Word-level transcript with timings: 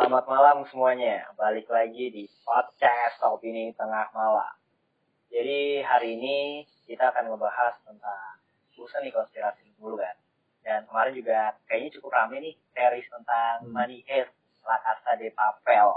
Selamat 0.00 0.24
malam 0.32 0.64
semuanya. 0.72 1.28
Balik 1.36 1.68
lagi 1.68 2.08
di 2.08 2.24
podcast 2.40 3.20
Opini 3.20 3.68
Tengah 3.76 4.08
Malam. 4.16 4.56
Jadi 5.28 5.84
hari 5.84 6.16
ini 6.16 6.64
kita 6.88 7.12
akan 7.12 7.28
membahas 7.28 7.76
tentang 7.84 8.40
urusan 8.80 9.04
nih 9.04 9.12
konspirasi 9.12 9.60
dulu 9.76 10.00
kan. 10.00 10.16
Dan 10.64 10.88
kemarin 10.88 11.12
juga 11.12 11.52
kayaknya 11.68 12.00
cukup 12.00 12.16
rame 12.16 12.40
nih 12.40 12.56
series 12.72 13.12
tentang 13.12 13.68
Hmm. 13.68 13.76
Money 13.76 14.00
Heist, 14.08 14.32
La 14.64 14.80
Casa 14.80 15.20
de 15.20 15.28
Papel. 15.36 15.88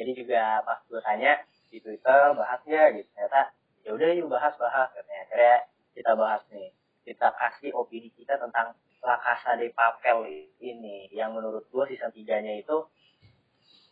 Jadi 0.00 0.10
juga 0.24 0.64
pas 0.64 0.80
gue 0.88 1.00
tanya 1.04 1.44
di 1.68 1.84
Twitter 1.84 2.32
bahasnya 2.32 2.88
gitu. 2.96 3.08
Ternyata 3.12 3.52
ya 3.84 3.90
udah 4.00 4.08
yuk 4.16 4.32
bahas-bahas. 4.32 4.96
Akhirnya 4.96 5.68
kita 5.92 6.16
bahas 6.16 6.40
nih. 6.48 6.72
Kita 7.04 7.36
kasih 7.36 7.76
opini 7.76 8.08
kita 8.16 8.40
tentang 8.40 8.72
La 9.04 9.20
Casa 9.20 9.60
de 9.60 9.68
Papel 9.68 10.48
ini 10.64 11.12
yang 11.12 11.36
menurut 11.36 11.68
gue 11.68 11.84
season 11.92 12.08
3-nya 12.08 12.64
itu 12.64 12.88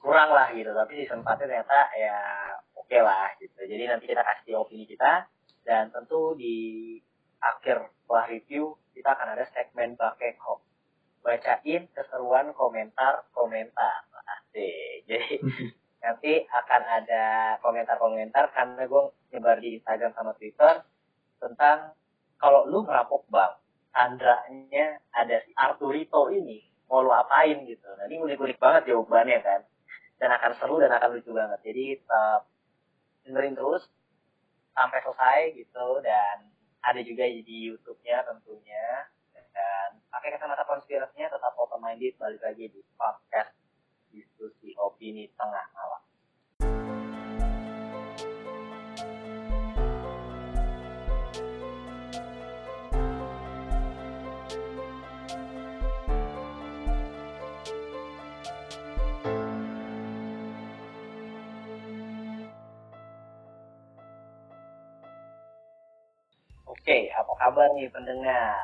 kurang 0.01 0.35
lah 0.35 0.51
gitu 0.57 0.73
tapi 0.75 1.05
season 1.05 1.23
4 1.23 1.37
ternyata 1.37 1.93
ya 1.95 2.17
oke 2.75 2.99
lah 2.99 3.31
gitu. 3.39 3.61
Jadi 3.61 3.85
nanti 3.87 4.09
kita 4.09 4.25
kasih 4.25 4.59
opini 4.59 4.89
kita 4.89 5.29
dan 5.69 5.93
tentu 5.93 6.35
di 6.35 6.97
akhir 7.39 7.93
setelah 8.03 8.25
review 8.27 8.75
kita 8.97 9.13
akan 9.13 9.29
ada 9.37 9.45
segmen 9.53 9.95
pakai 9.95 10.35
kok. 10.41 10.65
Bacain 11.23 11.87
keseruan 11.95 12.51
komentar-komentar 12.57 14.11
asik. 14.27 15.05
Jadi 15.09 15.39
nanti 16.03 16.33
akan 16.51 16.83
ada 16.83 17.25
komentar-komentar 17.63 18.51
karena 18.51 18.83
gue 18.91 19.03
nyebar 19.31 19.63
di 19.63 19.79
Instagram 19.79 20.11
sama 20.19 20.35
Twitter 20.35 20.83
tentang 21.39 21.95
kalau 22.43 22.67
lu 22.67 22.83
merampok 22.83 23.23
bank 23.31 23.62
Sandranya 23.93 24.99
ada 25.13 25.37
si 25.45 25.53
Arturito 25.55 26.33
ini 26.33 26.65
mau 26.89 27.05
lu 27.05 27.13
apain 27.13 27.65
gitu. 27.69 27.89
Nah 27.97 28.05
ini 28.09 28.21
unik-unik 28.21 28.59
banget 28.61 28.93
jawabannya 28.93 29.39
kan. 29.45 29.61
Dan 30.17 30.31
akan 30.33 30.53
seru 30.57 30.77
dan 30.81 30.93
akan 30.93 31.19
lucu 31.19 31.31
banget. 31.33 31.61
Jadi 31.65 31.85
tetap 32.01 32.49
dengerin 33.25 33.55
terus 33.55 33.87
sampai 34.73 34.99
selesai 35.05 35.41
gitu 35.57 36.01
dan 36.01 36.49
ada 36.83 37.01
juga 37.05 37.25
di 37.29 37.71
YouTube-nya 37.71 38.27
tentunya 38.27 39.07
dan 39.53 40.01
pakai 40.11 40.35
kacamata 40.35 40.65
konspirasinya 40.67 41.29
tetap 41.31 41.53
open 41.61 41.79
minded 41.79 42.17
balik 42.19 42.41
lagi 42.43 42.73
di 42.73 42.81
podcast 42.97 43.53
diskusi 44.11 44.75
opini 44.81 45.29
tengah 45.37 45.65
malam. 45.77 46.02
Apa 67.13 67.33
kabar 67.39 67.69
nih 67.77 67.89
pendengar? 67.93 68.57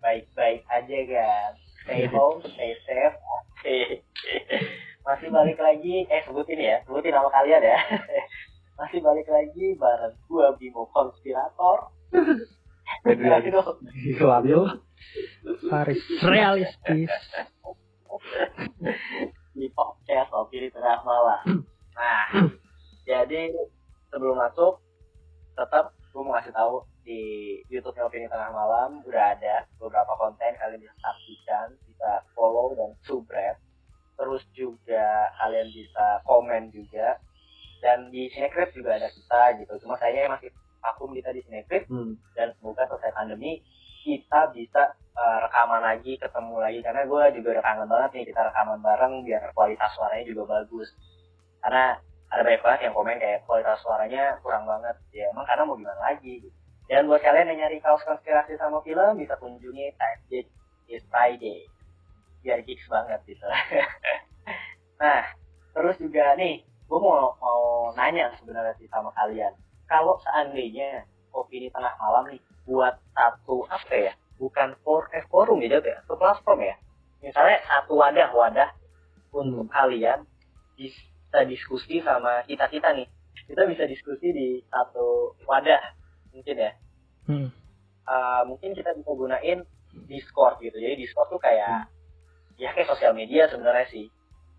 Baik-baik 0.00 0.64
aja 0.68 0.98
kan? 1.08 1.50
Stay 1.84 2.08
home, 2.08 2.40
stay 2.44 2.72
safe. 2.88 3.16
Oke. 3.20 4.04
Masih 5.04 5.28
balik 5.28 5.60
lagi, 5.60 6.08
eh 6.08 6.20
sebutin 6.24 6.60
ya, 6.60 6.80
sebutin 6.88 7.12
nama 7.12 7.28
kalian 7.28 7.60
ya. 7.60 7.78
Masih 8.80 9.04
balik 9.04 9.28
lagi 9.28 9.76
bareng 9.76 10.16
gua 10.26 10.56
Bimo 10.56 10.88
Konspirator. 10.90 11.92
Labil. 14.24 14.62
Faris 15.68 16.00
realistis 16.24 17.12
di 19.54 19.66
podcast 19.70 20.30
Opini 20.32 20.72
Tengah 20.72 21.04
Malam. 21.04 21.62
Nah, 21.94 22.26
jadi 23.04 23.52
sebelum 24.10 24.38
masuk, 24.38 24.80
tetap 25.54 25.94
gue 26.10 26.22
mau 26.22 26.34
kasih 26.38 26.54
tahu 26.54 26.82
di 27.04 27.60
YouTube 27.68 28.00
Opini 28.00 28.26
Tengah 28.26 28.50
Malam 28.50 29.04
udah 29.04 29.24
ada 29.36 29.68
beberapa 29.78 30.12
konten 30.16 30.56
kalian 30.56 30.80
bisa 30.80 30.96
saksikan, 30.98 31.76
bisa 31.84 32.24
follow 32.32 32.72
dan 32.74 32.96
subscribe. 33.04 33.60
Terus 34.16 34.42
juga 34.56 35.30
kalian 35.38 35.68
bisa 35.70 36.24
komen 36.24 36.72
juga. 36.72 37.20
Dan 37.84 38.08
di 38.08 38.32
Cinecrip 38.32 38.72
juga 38.72 38.96
ada 38.96 39.12
kita 39.12 39.60
gitu. 39.60 39.72
Cuma 39.84 40.00
sayangnya 40.00 40.40
masih 40.40 40.48
vakum 40.80 41.12
kita 41.16 41.32
di 41.32 41.40
Cinecrip 41.44 41.88
Hmm. 41.88 42.16
dan 42.36 42.52
semoga 42.60 42.84
selesai 42.88 43.12
pandemi 43.16 43.60
kita 44.04 44.52
bisa 44.52 44.92
uh, 45.16 45.38
rekaman 45.48 45.80
lagi 45.80 46.20
ketemu 46.20 46.60
lagi 46.60 46.80
karena 46.84 47.08
gue 47.08 47.22
juga 47.40 47.48
udah 47.56 47.64
kangen 47.64 47.88
banget 47.88 48.10
nih 48.20 48.24
kita 48.28 48.40
rekaman 48.52 48.78
bareng 48.84 49.14
biar 49.24 49.42
kualitas 49.56 49.90
suaranya 49.96 50.28
juga 50.28 50.60
bagus 50.60 50.92
karena 51.64 51.96
ada 52.28 52.42
banyak 52.44 52.60
banget 52.60 52.80
yang 52.84 52.94
komen 52.94 53.16
kayak 53.16 53.40
kualitas 53.48 53.80
suaranya 53.80 54.36
kurang 54.44 54.68
banget 54.68 54.96
ya 55.16 55.24
emang 55.32 55.48
karena 55.48 55.62
mau 55.64 55.76
gimana 55.80 56.00
lagi 56.04 56.44
gitu. 56.44 56.58
Dan 56.84 57.08
buat 57.08 57.24
kalian 57.24 57.48
yang 57.54 57.64
nyari 57.64 57.80
kaos 57.80 58.04
konspirasi 58.04 58.60
sama 58.60 58.84
film 58.84 59.16
bisa 59.16 59.34
kunjungi 59.40 59.96
Time 59.96 60.44
is 60.88 61.02
Friday 61.08 61.64
biar 62.44 62.60
geeks 62.60 62.84
banget 62.92 63.20
gitu. 63.24 63.44
Nah 65.00 65.26
terus 65.74 65.96
juga 65.98 66.36
nih 66.36 66.62
gue 66.62 66.98
mau 67.00 67.32
mau 67.40 67.90
nanya 67.96 68.30
sebenarnya 68.36 68.76
sih 68.76 68.88
sama 68.92 69.10
kalian. 69.16 69.56
Kalau 69.88 70.20
seandainya 70.20 71.08
opini 71.32 71.72
tengah 71.72 71.96
malam 71.98 72.28
nih 72.30 72.40
buat 72.68 73.00
satu 73.16 73.64
apa 73.72 73.96
ya? 73.96 74.12
Bukan 74.36 74.76
for 74.84 75.08
eh, 75.16 75.24
forum 75.32 75.64
ya 75.64 75.80
ya? 75.80 75.98
Satu 76.04 76.20
platform 76.20 76.60
ya? 76.62 76.76
Misalnya 77.24 77.58
satu 77.64 77.96
wadah 77.96 78.28
wadah 78.36 78.70
untuk 79.32 79.66
kalian 79.72 80.28
bisa 80.76 81.40
diskusi 81.48 82.04
sama 82.04 82.44
kita 82.44 82.68
kita 82.68 82.92
nih. 82.92 83.08
Kita 83.48 83.64
bisa 83.64 83.88
diskusi 83.88 84.30
di 84.30 84.48
satu 84.68 85.32
wadah 85.48 86.03
mungkin 86.34 86.56
ya. 86.58 86.72
Hmm. 87.30 87.48
Eh, 88.04 88.42
mungkin 88.44 88.76
kita 88.76 88.92
bisa 88.92 89.10
gunain 89.16 89.64
Discord 90.10 90.60
gitu. 90.60 90.76
Jadi 90.76 91.00
Discord 91.00 91.32
tuh 91.32 91.40
kayak 91.40 91.88
ya 92.60 92.70
kayak 92.76 92.90
sosial 92.90 93.16
media 93.16 93.48
sebenarnya 93.48 93.86
sih. 93.88 94.06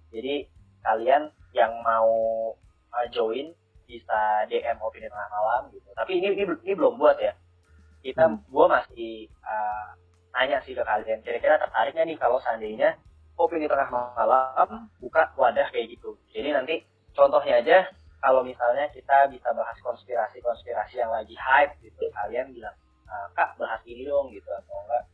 Jadi 0.09 0.47
kalian 0.81 1.29
yang 1.53 1.71
mau 1.85 2.13
uh, 2.91 3.07
join 3.11 3.51
bisa 3.85 4.49
DM 4.49 4.81
opini 4.81 5.05
tengah 5.11 5.29
malam 5.29 5.61
gitu. 5.71 5.85
Tapi 5.93 6.17
ini 6.17 6.33
ini, 6.33 6.43
ini 6.65 6.73
belum 6.73 6.97
buat 6.97 7.19
ya. 7.21 7.37
Kita 8.01 8.25
Hmm. 8.25 8.41
gua 8.49 8.81
masih 8.81 9.29
uh, 9.45 9.93
nanya 10.35 10.59
sih 10.65 10.73
ke 10.73 10.83
kalian 10.83 11.21
kira-kira 11.21 11.61
tertariknya 11.61 12.03
nih 12.05 12.17
kalau 12.19 12.37
seandainya 12.43 12.97
opini 13.35 13.69
tengah 13.69 13.87
malam 13.91 14.89
buka 14.99 15.31
wadah 15.37 15.67
kayak 15.69 15.95
gitu. 15.95 16.17
Jadi 16.33 16.49
nanti 16.49 16.75
contohnya 17.13 17.61
aja 17.61 17.77
kalau 18.25 18.41
misalnya 18.41 18.89
kita 18.89 19.29
bisa 19.29 19.53
bahas 19.53 19.77
konspirasi-konspirasi 19.85 20.97
yang 20.97 21.13
lagi 21.13 21.37
hype 21.37 21.77
gitu 21.85 22.09
kalian 22.09 22.49
bilang 22.49 22.73
"Ah, 23.05 23.29
kak 23.37 23.53
bahas 23.61 23.77
ini 23.85 24.01
dong 24.01 24.33
gitu 24.33 24.49
atau 24.49 24.81
enggak 24.81 25.05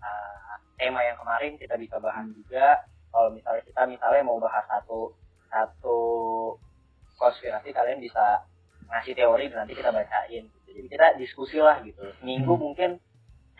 ah, 0.00 0.56
tema 0.80 1.04
yang 1.04 1.20
kemarin 1.20 1.60
kita 1.60 1.76
bisa 1.76 2.00
bahas 2.00 2.24
juga 2.32 2.88
kalau 3.12 3.28
misalnya 3.36 3.60
kita 3.68 3.84
misalnya 3.84 4.22
mau 4.24 4.40
bahas 4.40 4.64
satu 4.64 5.12
satu 5.52 5.98
konspirasi 7.20 7.68
kalian 7.76 8.00
bisa 8.00 8.42
ngasih 8.88 9.12
teori 9.12 9.52
dan 9.52 9.64
nanti 9.64 9.76
kita 9.76 9.92
bacain 9.92 10.48
gitu. 10.48 10.68
jadi 10.72 10.88
kita 10.88 11.06
diskusi 11.20 11.60
lah 11.60 11.84
gitu 11.84 12.00
minggu 12.24 12.48
Hmm. 12.56 12.64
mungkin 12.64 12.90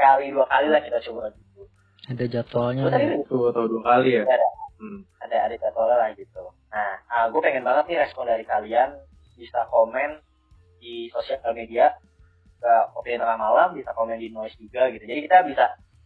kali 0.00 0.32
dua 0.32 0.48
kali 0.48 0.72
lah 0.72 0.80
kita 0.80 0.98
coba 1.12 1.28
gitu 1.36 1.68
ada 2.04 2.24
jadwalnya 2.28 2.84
ya. 2.92 3.16
Dua 3.24 3.48
atau 3.48 3.64
dua 3.64 3.80
kali 3.80 4.20
ya? 4.20 4.24
Ada. 4.28 4.48
Hmm. 4.80 5.00
ada 5.24 5.36
ada 5.48 5.54
jadwalnya 5.60 5.96
lah 6.00 6.08
gitu 6.16 6.40
nah 6.74 7.30
gue 7.30 7.40
pengen 7.40 7.62
banget 7.62 7.84
nih 7.86 7.98
respon 8.02 8.26
dari 8.26 8.42
kalian 8.42 8.98
bisa 9.38 9.66
komen 9.70 10.18
di 10.82 11.08
sosial 11.14 11.40
media 11.54 11.94
ke 12.58 12.74
opini 12.98 13.20
tengah 13.20 13.38
malam 13.38 13.76
bisa 13.76 13.94
komen 13.94 14.18
di 14.18 14.30
noise 14.34 14.56
juga 14.58 14.90
gitu 14.90 15.04
jadi 15.06 15.20
kita 15.26 15.38
bisa 15.46 15.64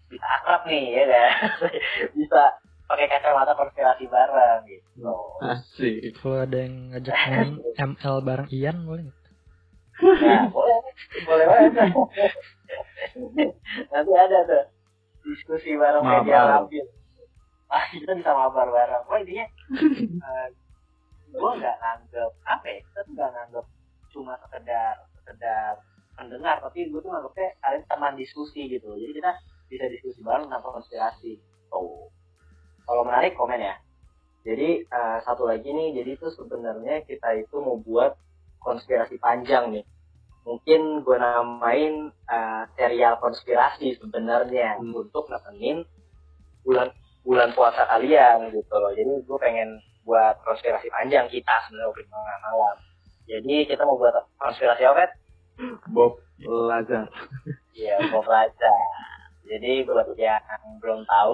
bisa 0.09 0.27
akrab 0.41 0.65
nih 0.69 0.85
ya 0.93 1.05
kan 1.09 1.33
bisa 2.19 2.43
pakai 2.89 3.07
kacamata 3.09 3.53
konspirasi 3.53 4.09
bareng 4.09 4.65
gitu 4.65 5.13
Asik. 5.39 6.19
Kalau 6.19 6.43
ada 6.43 6.59
yang 6.59 6.91
ngajak 6.91 7.15
main 7.31 7.51
ML 7.79 8.17
bareng 8.27 8.49
Ian 8.51 8.77
boleh 8.89 9.03
nggak? 9.07 9.19
Nah, 9.99 10.47
boleh, 10.51 10.79
boleh 11.27 11.45
banget. 11.47 11.75
Nanti 13.91 14.13
ada 14.15 14.39
tuh 14.47 14.65
diskusi 15.27 15.79
bareng 15.79 16.03
Mabar. 16.03 16.23
media 16.23 16.39
labil. 16.43 16.87
Ah, 17.69 17.85
kita 17.93 18.17
bisa 18.19 18.31
mabar 18.35 18.67
bareng. 18.73 19.03
Wah 19.07 19.19
intinya, 19.21 19.47
eh, 19.47 20.47
gue 21.33 21.51
nggak 21.61 21.77
nganggep 21.81 22.31
apa 22.45 22.67
ya? 22.67 22.79
Kita 22.85 23.01
tuh 23.05 23.13
nggak 23.17 23.31
nganggep 23.35 23.67
cuma 24.09 24.33
sekedar 24.41 24.95
sekedar 25.21 25.73
pendengar, 26.17 26.57
tapi 26.65 26.89
gue 26.91 27.01
tuh 27.01 27.11
nganggepnya 27.13 27.49
kalian 27.63 27.85
teman 27.87 28.15
diskusi 28.19 28.61
gitu. 28.67 28.89
Jadi 28.97 29.13
kita 29.17 29.33
bisa 29.69 29.85
diskusi 29.93 30.19
bareng 30.25 30.49
tanpa 30.49 30.69
konspirasi. 30.75 31.39
Tuh. 31.69 32.09
Kalau 32.89 33.03
menarik 33.05 33.37
komen 33.37 33.61
ya. 33.61 33.77
Jadi 34.49 34.83
eh, 34.89 35.19
satu 35.29 35.45
lagi 35.45 35.69
nih, 35.69 36.01
jadi 36.01 36.11
itu 36.17 36.33
sebenarnya 36.33 37.05
kita 37.05 37.37
itu 37.37 37.57
mau 37.61 37.77
buat 37.77 38.17
konspirasi 38.65 39.21
panjang 39.21 39.77
nih. 39.77 39.85
Mungkin 40.49 41.05
gue 41.05 41.17
namain 41.21 42.09
eh, 42.09 42.63
serial 42.75 43.21
konspirasi 43.21 44.01
sebenarnya 44.01 44.81
Hmm. 44.81 44.97
untuk 44.97 45.29
nemenin 45.29 45.85
bulan 46.65 46.89
bulan 47.25 47.53
puasa 47.53 47.85
kalian 47.89 48.49
gitu 48.53 48.73
loh 48.73 48.93
jadi 48.93 49.13
gue 49.25 49.39
pengen 49.41 49.81
buat 50.09 50.41
konspirasi 50.41 50.89
panjang 50.89 51.29
kita 51.29 51.69
sebenarnya 51.69 51.93
Opini 51.93 52.09
Tengah 52.09 52.39
Malam 52.49 52.77
jadi 53.29 53.57
kita 53.69 53.85
mau 53.85 54.01
buat 54.01 54.17
konspirasi 54.41 54.83
apa? 54.89 55.13
Bob 55.93 56.17
Lazar. 56.41 57.13
Iya, 57.77 58.09
Bob 58.09 58.25
Lazar. 58.25 58.81
Jadi 59.45 59.85
buat 59.85 60.17
yang 60.17 60.81
belum 60.81 61.05
tahu, 61.05 61.33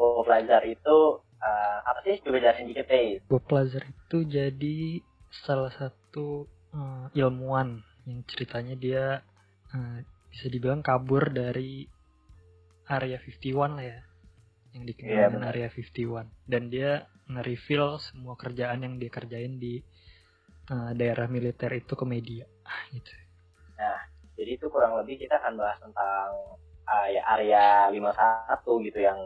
Bob 0.00 0.24
Lazar 0.24 0.64
itu 0.64 1.20
uh, 1.20 1.78
apa 1.84 2.00
sih? 2.08 2.16
Coba 2.24 2.40
jelasin 2.40 2.64
dikit 2.64 2.88
deh. 2.88 3.20
Bob 3.28 3.44
Lazar 3.52 3.84
itu 3.84 4.24
jadi 4.24 5.04
salah 5.44 5.68
satu 5.76 6.48
uh, 6.72 7.12
ilmuwan 7.12 7.84
yang 8.08 8.24
ceritanya 8.24 8.74
dia 8.74 9.04
uh, 9.76 9.96
bisa 10.32 10.48
dibilang 10.48 10.80
kabur 10.80 11.28
dari 11.28 11.84
area 12.88 13.20
51 13.20 13.76
lah 13.78 13.84
ya 13.84 14.00
yang 14.72 14.84
dikenal 14.88 15.12
Iya, 15.12 15.24
dengan 15.28 15.44
area 15.48 15.68
51 15.68 16.50
dan 16.50 16.62
dia 16.72 16.90
nge-reveal 17.30 18.00
semua 18.02 18.34
kerjaan 18.34 18.82
yang 18.82 18.94
dia 18.98 19.10
kerjain 19.10 19.60
di 19.60 19.78
uh, 20.70 20.90
daerah 20.96 21.30
militer 21.30 21.70
itu 21.74 21.94
ke 21.94 22.04
media 22.08 22.46
gitu 22.90 23.12
Jadi 24.42 24.50
itu 24.58 24.66
kurang 24.72 24.98
lebih 24.98 25.22
kita 25.22 25.38
akan 25.38 25.54
bahas 25.54 25.78
tentang 25.78 26.28
uh, 26.88 27.06
ya 27.06 27.22
area 27.38 27.92
51 27.94 28.86
gitu 28.90 28.98
yang 28.98 29.18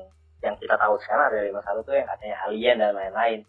yang 0.45 0.55
kita 0.61 0.77
tahu 0.77 1.01
sekarang 1.01 1.33
area 1.33 1.49
51 1.57 1.89
tuh 1.89 1.95
yang 1.97 2.09
katanya 2.09 2.37
alien 2.45 2.77
dan 2.77 2.93
lain-lain. 2.93 3.41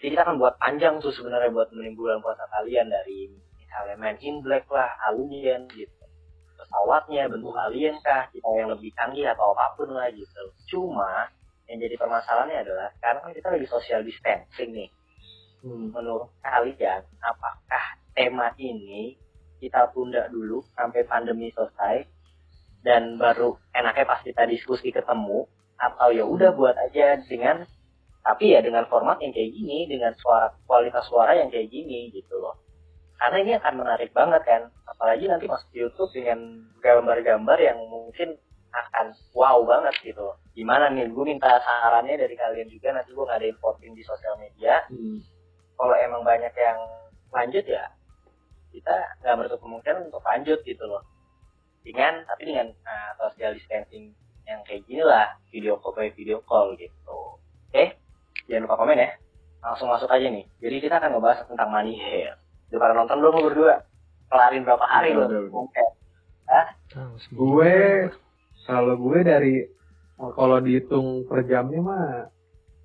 Jadi 0.00 0.08
kita 0.16 0.22
akan 0.24 0.36
buat 0.40 0.56
panjang 0.56 1.00
tuh 1.04 1.12
sebenarnya 1.12 1.52
buat 1.52 1.68
menimbulkan 1.72 2.24
puasa 2.24 2.48
kalian 2.48 2.88
dari 2.88 3.28
misalnya 3.60 3.96
Man 4.00 4.16
in 4.20 4.40
Black 4.40 4.64
lah, 4.72 4.88
alien 5.12 5.68
gitu. 5.72 6.04
Pesawatnya 6.56 7.28
bentuk 7.28 7.52
alien 7.52 8.00
kah, 8.00 8.28
kita 8.32 8.48
yang 8.56 8.72
lebih 8.72 8.88
canggih 8.96 9.28
atau 9.28 9.52
apa 9.52 9.76
pun 9.76 9.92
lah 9.92 10.08
gitu. 10.12 10.42
Cuma 10.68 11.28
yang 11.68 11.78
jadi 11.80 11.96
permasalahannya 11.96 12.58
adalah 12.60 12.88
sekarang 13.00 13.20
kan 13.24 13.32
kita 13.32 13.48
lagi 13.54 13.66
social 13.68 14.00
distancing 14.04 14.70
nih. 14.72 14.90
Hmm. 15.64 15.90
Menurut 15.96 16.28
kalian, 16.44 17.02
apakah 17.24 17.84
tema 18.12 18.52
ini 18.60 19.16
kita 19.64 19.88
tunda 19.96 20.28
dulu 20.28 20.60
sampai 20.76 21.08
pandemi 21.08 21.48
selesai 21.56 22.04
dan 22.84 23.16
baru 23.16 23.56
enaknya 23.72 24.04
pas 24.04 24.20
kita 24.20 24.44
diskusi 24.44 24.92
ketemu 24.92 25.48
atau 25.80 26.12
ya 26.12 26.28
udah 26.28 26.52
buat 26.52 26.76
aja 26.76 27.16
dengan 27.24 27.64
tapi 28.24 28.52
ya 28.52 28.60
dengan 28.60 28.84
format 28.88 29.20
yang 29.24 29.32
kayak 29.32 29.52
gini 29.52 29.88
dengan 29.88 30.12
suara 30.20 30.52
kualitas 30.68 31.04
suara 31.08 31.36
yang 31.36 31.48
kayak 31.48 31.72
gini 31.72 32.12
gitu 32.12 32.40
loh 32.40 32.60
karena 33.16 33.36
ini 33.40 33.52
akan 33.56 33.74
menarik 33.80 34.10
banget 34.12 34.42
kan 34.44 34.62
apalagi 34.84 35.28
nanti 35.28 35.48
masuk 35.48 35.70
YouTube 35.72 36.12
dengan 36.12 36.68
gambar-gambar 36.84 37.58
yang 37.60 37.78
mungkin 37.88 38.36
akan 38.74 39.06
wow 39.36 39.62
banget 39.62 39.94
gitu. 40.02 40.20
Loh. 40.20 40.36
gimana 40.54 40.86
nih 40.90 41.10
gue 41.10 41.24
minta 41.26 41.50
sarannya 41.62 42.14
dari 42.14 42.34
kalian 42.38 42.70
juga 42.70 42.94
nanti 42.94 43.10
gue 43.10 43.24
ngadain 43.26 43.56
voting 43.58 43.92
di 43.94 44.02
sosial 44.02 44.34
media. 44.38 44.82
Hmm. 44.90 45.18
kalau 45.74 45.94
emang 45.98 46.22
banyak 46.22 46.54
yang 46.54 46.78
lanjut 47.34 47.66
ya 47.66 47.90
kita 48.70 48.94
nggak 49.22 49.34
menutup 49.34 49.58
kemungkinan 49.58 50.06
untuk 50.06 50.22
lanjut 50.22 50.58
gitu 50.62 50.84
loh. 50.86 51.02
Dengan 51.82 52.22
tapi 52.24 52.48
dengan 52.48 52.70
uh, 52.86 53.10
social 53.18 53.52
distancing 53.58 54.14
yang 54.46 54.62
kayak 54.64 54.86
gini 54.86 55.02
lah 55.02 55.34
video 55.50 55.76
call 55.82 55.94
by 55.98 56.10
video 56.14 56.38
call 56.46 56.74
gitu. 56.78 57.18
Oke 57.70 57.98
jangan 58.46 58.70
lupa 58.70 58.76
komen 58.82 59.02
ya. 59.02 59.10
Langsung 59.64 59.90
masuk 59.90 60.10
aja 60.12 60.26
nih. 60.30 60.46
Jadi 60.62 60.76
kita 60.78 61.02
akan 61.02 61.18
ngebahas 61.18 61.46
tentang 61.48 61.68
money 61.74 61.98
hair 61.98 62.38
udah 62.74 62.82
pada 62.82 62.94
nonton 62.98 63.16
belum 63.22 63.34
lu 63.38 63.42
berdua? 63.54 63.74
Kelarin 64.26 64.66
berapa 64.66 64.82
hari 64.82 65.14
Udah, 65.14 65.20
lo 65.20 65.26
udah, 65.30 65.40
udah. 65.46 65.62
oke. 65.62 65.84
Tahu 66.90 67.14
semua. 67.22 67.38
Gue 67.38 67.74
kalau 68.64 68.96
gue 68.96 69.18
dari 69.24 69.54
kalau 70.16 70.58
dihitung 70.60 71.28
per 71.28 71.44
jamnya 71.44 71.80
mah 71.80 72.06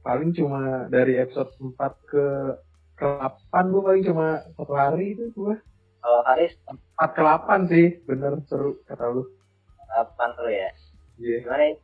paling 0.04 0.32
cuma 0.36 0.88
dari 0.92 1.20
episode 1.20 1.52
4 1.60 1.76
ke 2.08 2.26
ke 3.00 3.08
8 3.52 3.72
gue 3.72 3.82
paling 3.84 4.04
cuma 4.04 4.44
satu 4.60 4.74
hari 4.76 5.16
itu 5.16 5.32
gue. 5.36 5.56
Kalau 6.00 6.20
Karis 6.24 6.54
4 6.68 7.16
ke 7.16 7.22
8 7.24 7.72
sih 7.72 7.88
bener 8.08 8.40
seru 8.48 8.80
kata 8.88 9.06
lu. 9.12 9.24
Apa 9.96 10.36
tuh 10.36 10.52
ya. 10.52 10.70
Iya. 11.20 11.44
Gimana 11.44 11.64
ya 11.74 11.76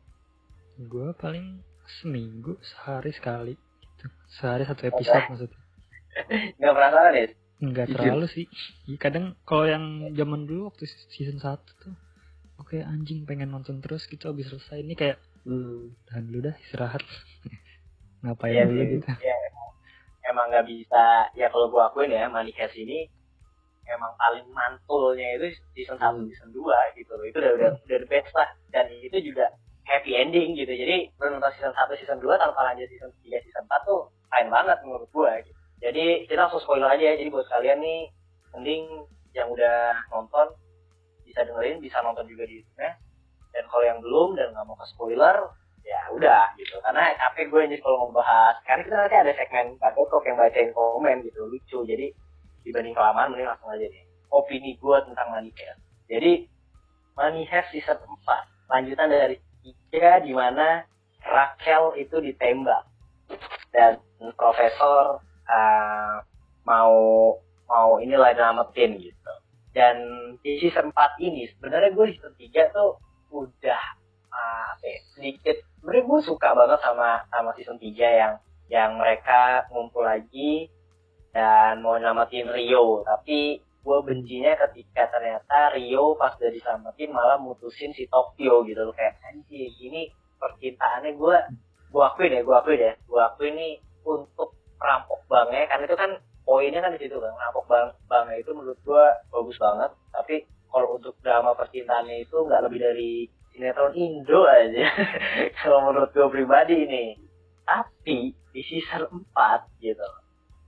gue 0.76 1.08
paling 1.16 1.64
seminggu 2.02 2.60
sehari 2.60 3.08
sekali 3.16 3.56
gitu. 3.56 4.06
sehari 4.36 4.68
satu 4.68 4.82
episode 4.84 5.24
maksudnya. 5.32 5.60
Nggak 6.60 6.74
penasaran 6.76 7.12
ya? 7.16 7.26
Enggak 7.56 7.86
Dikit. 7.88 7.96
terlalu 7.96 8.26
sih. 8.28 8.46
Iya, 8.84 8.96
kadang 9.00 9.24
kalau 9.48 9.64
yang 9.64 10.12
zaman 10.12 10.44
dulu 10.44 10.68
waktu 10.68 10.84
season 11.16 11.40
1 11.40 11.56
tuh 11.80 11.96
oke 12.60 12.76
anjing 12.80 13.24
pengen 13.28 13.52
nonton 13.52 13.78
terus 13.84 14.04
gitu 14.08 14.32
habis 14.32 14.48
selesai 14.48 14.80
ini 14.82 14.94
kayak 14.96 15.18
hmm. 15.44 15.92
tahan 16.08 16.24
dulu 16.28 16.50
dah 16.50 16.56
istirahat. 16.66 17.02
Ngapain 18.24 18.52
Iya 18.52 18.64
dulu 18.66 18.82
gitu. 18.96 19.08
ya, 19.22 19.36
emang, 19.52 19.68
emang 20.32 20.46
nggak 20.50 20.66
bisa 20.66 21.04
ya 21.36 21.46
kalau 21.52 21.68
gua 21.68 21.92
akuin 21.92 22.10
ya 22.10 22.26
Heist 22.32 22.74
ini 22.80 23.06
emang 23.86 24.12
paling 24.18 24.46
mantulnya 24.50 25.38
itu 25.38 25.54
season 25.74 25.98
1 25.98 26.02
Hmm. 26.02 26.26
season 26.26 26.50
2 26.50 26.98
gitu 26.98 27.12
loh 27.14 27.24
itu 27.26 27.38
udah 27.38 27.52
udah 27.54 27.70
udah 27.86 27.98
the 28.02 28.08
best 28.10 28.30
lah 28.34 28.48
dan 28.74 28.90
itu 28.90 29.14
juga 29.22 29.54
happy 29.86 30.18
ending 30.18 30.58
gitu 30.58 30.72
jadi 30.74 31.06
menonton 31.22 31.50
season 31.54 31.70
1 31.70 32.00
season 32.02 32.18
2 32.18 32.26
tanpa 32.42 32.66
lanjut 32.66 32.90
season 32.90 33.10
3 33.22 33.38
season 33.46 33.62
4 33.70 33.86
tuh 33.86 34.10
fine 34.26 34.50
banget 34.50 34.78
menurut 34.82 35.06
gua 35.14 35.38
gitu. 35.38 35.54
jadi 35.78 36.26
kita 36.26 36.40
langsung 36.50 36.62
spoiler 36.66 36.90
aja 36.90 37.04
ya 37.04 37.14
jadi 37.14 37.30
buat 37.30 37.46
kalian 37.46 37.78
nih 37.78 38.00
mending 38.58 38.84
yang 39.38 39.46
udah 39.52 39.94
nonton 40.10 40.46
bisa 41.36 41.52
dengerin 41.52 41.84
bisa 41.84 42.00
nonton 42.00 42.24
juga 42.24 42.48
di 42.48 42.64
YouTube 42.64 42.80
dan 43.52 43.64
kalau 43.68 43.84
yang 43.84 44.00
belum 44.00 44.40
dan 44.40 44.56
nggak 44.56 44.64
mau 44.64 44.76
ke 44.80 44.88
spoiler 44.88 45.36
ya 45.84 46.00
udah 46.16 46.56
gitu. 46.56 46.80
Karena 46.80 47.12
capek 47.12 47.52
gue 47.52 47.76
jadi 47.76 47.82
kalau 47.84 48.08
membahas 48.08 48.56
karena 48.64 48.88
kita 48.88 48.96
nanti 48.96 49.16
ada 49.20 49.32
segmen 49.36 49.76
Pak 49.76 49.92
Kotok 49.92 50.24
yang 50.24 50.40
bacain 50.40 50.72
komen 50.72 51.28
gitu 51.28 51.44
lucu. 51.44 51.84
Jadi 51.84 52.08
dibanding 52.64 52.96
kelamaan 52.96 53.36
mending 53.36 53.52
langsung 53.52 53.68
aja 53.68 53.84
nih 53.84 54.04
opini 54.32 54.80
gue 54.80 54.96
tentang 55.06 55.28
Money 55.28 55.52
jadi 56.08 56.48
Money 57.20 57.44
Heist 57.52 57.68
season 57.76 58.00
4 58.00 58.72
lanjutan 58.72 59.12
dari 59.12 59.36
tiga 59.92 60.24
di 60.24 60.32
mana 60.32 60.88
Rachel 61.20 62.00
itu 62.00 62.16
ditembak. 62.16 62.88
Dan 63.76 64.00
profesor 64.40 65.20
uh, 65.52 66.16
mau 66.64 66.96
mau 67.68 68.00
inilah 68.00 68.32
nyelamatin 68.32 68.96
gitu 69.04 69.32
dan 69.76 69.96
di 70.40 70.56
season 70.56 70.88
4 70.88 71.20
ini 71.20 71.52
sebenarnya 71.52 71.92
gue 71.92 72.06
season 72.16 72.32
3 72.32 72.72
tuh 72.72 72.96
udah 73.28 73.82
uh, 74.32 74.64
apa 74.72 74.84
ya, 74.88 74.98
sedikit 75.12 75.56
sebenarnya 75.76 76.04
gue 76.08 76.20
suka 76.24 76.48
banget 76.56 76.80
sama 76.80 77.28
sama 77.28 77.52
season 77.60 77.76
3 77.76 77.92
yang 77.92 78.34
yang 78.72 78.96
mereka 78.96 79.68
ngumpul 79.68 80.00
lagi 80.00 80.72
dan 81.36 81.84
mau 81.84 82.00
nyelamatin 82.00 82.48
Rio. 82.48 83.04
Tapi 83.04 83.60
gue 83.60 83.98
bencinya 84.02 84.56
ketika 84.66 85.12
ternyata 85.12 85.76
Rio 85.76 86.16
pas 86.16 86.32
udah 86.40 86.50
diselamatin 86.50 87.12
malah 87.12 87.36
mutusin 87.36 87.92
si 87.92 88.08
Tokyo 88.08 88.64
gitu 88.64 88.80
loh. 88.80 88.96
Kayak 88.96 89.20
anjir 89.28 89.68
gini 89.76 90.08
percintaannya 90.40 91.20
gue 91.20 91.36
gue 91.92 92.02
akuin 92.02 92.32
ya 92.32 92.40
gue 92.40 92.56
akuin 92.56 92.80
ya. 92.80 92.92
Gue 93.04 93.20
akuin 93.20 93.54
nih 93.60 93.76
untuk 94.08 94.56
perampok 94.80 95.20
banknya 95.28 95.68
karena 95.68 95.84
itu 95.84 95.96
kan 96.00 96.10
poinnya 96.46 96.78
kan 96.78 96.94
di 96.94 97.02
situ 97.02 97.18
kan 97.18 97.34
perampok 97.34 97.66
bank 97.66 97.88
banknya 98.06 98.38
itu 98.38 98.50
menurut 98.54 98.78
gue 98.86 99.04
bagus 99.34 99.58
banget. 99.58 99.90
Tapi 100.14 100.36
kalau 100.70 100.88
untuk 100.94 101.18
drama 101.20 101.52
percintaannya 101.58 102.22
itu 102.22 102.36
nggak 102.38 102.62
lebih 102.70 102.80
dari 102.80 103.12
sinetron 103.50 103.92
Indo 103.98 104.46
aja. 104.46 104.86
Kalau 105.60 105.90
menurut 105.90 106.14
gue 106.14 106.28
pribadi 106.30 106.86
nih 106.86 107.10
tapi 107.66 108.30
di 108.54 108.62
season 108.62 109.10
4 109.10 109.82
gitu 109.82 110.06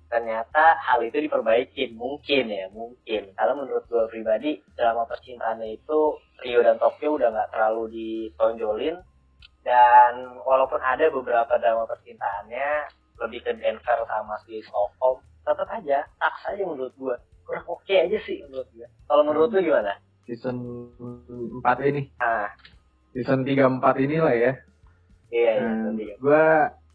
ternyata 0.09 0.81
hal 0.83 1.05
itu 1.05 1.21
diperbaikin. 1.21 1.95
Mungkin 1.95 2.49
ya 2.49 2.67
mungkin. 2.73 3.33
Karena 3.37 3.55
menurut 3.55 3.85
gue 3.87 4.05
pribadi 4.09 4.59
drama 4.75 5.05
percintaannya 5.05 5.79
itu 5.79 6.17
Rio 6.43 6.61
dan 6.65 6.81
Tokyo 6.81 7.21
udah 7.21 7.29
nggak 7.29 7.51
terlalu 7.53 7.83
ditonjolin. 7.93 8.97
Dan 9.63 10.41
walaupun 10.49 10.81
ada 10.81 11.13
beberapa 11.13 11.61
drama 11.61 11.85
percintaannya 11.85 12.69
lebih 13.21 13.45
ke 13.45 13.53
Denver 13.61 13.99
sama 14.09 14.41
si 14.49 14.65
Stockholm 14.65 15.21
tetap 15.49 15.69
aja 15.73 16.05
tak 16.21 16.35
aja 16.45 16.63
menurut 16.63 16.93
gue 16.95 17.17
kurang 17.43 17.65
oke 17.67 17.95
aja 17.95 18.19
sih 18.23 18.45
menurut 18.45 18.69
gue 18.77 18.87
kalau 19.09 19.23
menurut 19.25 19.49
lu 19.57 19.65
gimana? 19.65 19.97
Season 20.29 20.57
4 21.65 21.65
ini. 21.89 22.13
Ah. 22.21 22.53
Season 23.17 23.41
3 23.41 23.81
4 23.81 24.05
inilah 24.05 24.37
ya. 24.37 24.53
Iya 25.33 25.51
iya 25.57 25.65
Hmm, 25.65 25.97
nanti. 25.97 26.05
gue 26.21 26.45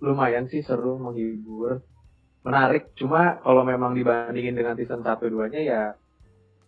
lumayan 0.05 0.45
sih 0.45 0.61
seru 0.61 1.01
menghibur. 1.01 1.81
Menarik 2.45 2.93
cuma 2.93 3.41
kalau 3.41 3.65
memang 3.65 3.97
dibandingin 3.97 4.53
dengan 4.53 4.77
season 4.77 5.01
1 5.01 5.17
2 5.17 5.49
nya 5.49 5.61
ya 5.65 5.83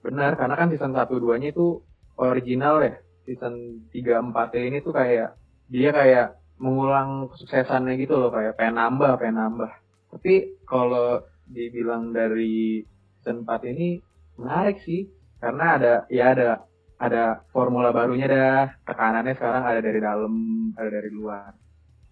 benar. 0.01 0.33
Karena 0.33 0.57
kan 0.57 0.73
season 0.73 0.97
1 0.97 1.05
2 1.21 1.37
nya 1.37 1.53
itu 1.53 1.85
original 2.17 2.81
ya. 2.81 2.97
Season 3.29 3.85
3 3.93 4.25
4 4.33 4.57
ini 4.57 4.81
tuh 4.81 4.93
kayak 4.97 5.37
dia 5.69 5.93
kayak 5.93 6.27
mengulang 6.57 7.27
kesuksesannya 7.29 7.99
gitu 7.99 8.15
loh 8.15 8.31
kayak 8.31 8.55
pengen 8.55 8.79
nambah 8.79 9.19
pengen 9.19 9.43
nambah 9.43 9.71
tapi 10.07 10.55
kalau 10.63 11.19
dibilang 11.49 12.11
dari 12.11 12.81
season 13.21 13.45
4 13.45 13.71
ini 13.71 14.01
menarik 14.37 14.81
sih 14.83 15.09
karena 15.39 15.65
ada 15.77 15.93
ya 16.09 16.33
ada 16.33 16.49
ada 16.95 17.43
formula 17.51 17.91
barunya 17.91 18.27
dah 18.27 18.65
tekanannya 18.87 19.33
sekarang 19.35 19.63
ada 19.67 19.79
dari 19.83 19.99
dalam 19.99 20.33
ada 20.77 20.89
dari 20.89 21.11
luar 21.11 21.53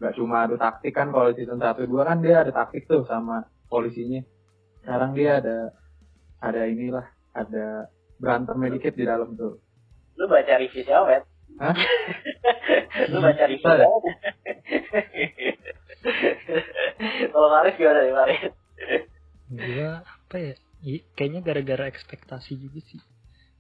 Gak 0.04 0.20
cuma 0.20 0.44
adu 0.44 0.60
taktik 0.60 0.92
kan 0.92 1.16
kalau 1.16 1.32
season 1.32 1.64
1 1.64 1.88
2 1.88 2.04
kan 2.04 2.20
dia 2.20 2.44
ada 2.44 2.52
taktik 2.52 2.84
tuh 2.92 3.08
sama 3.08 3.48
polisinya. 3.72 4.20
Sekarang 4.84 5.16
dia 5.16 5.40
ada 5.40 5.72
ada 6.44 6.68
inilah, 6.68 7.08
ada 7.32 7.88
berantem 8.20 8.60
dikit 8.68 9.00
di 9.00 9.08
dalam 9.08 9.40
tuh. 9.40 9.64
Lu 10.20 10.28
baca 10.28 10.60
review 10.60 10.84
siapa, 10.84 11.08
Wet? 11.08 11.24
Hah? 11.56 11.76
Lu 13.16 13.24
baca 13.24 13.44
review 13.48 13.64
Ada. 13.64 13.88
siapa? 13.88 14.10
Kalau 17.32 17.48
Faris 17.48 17.80
gimana 17.80 18.00
nih, 18.04 18.12
Faris? 18.12 18.42
Gua 19.50 20.02
apa 20.02 20.36
ya? 20.38 20.54
i- 20.84 21.04
Kayaknya 21.16 21.42
gara-gara 21.42 21.86
ekspektasi 21.88 22.60
juga 22.60 22.80
sih. 22.84 23.00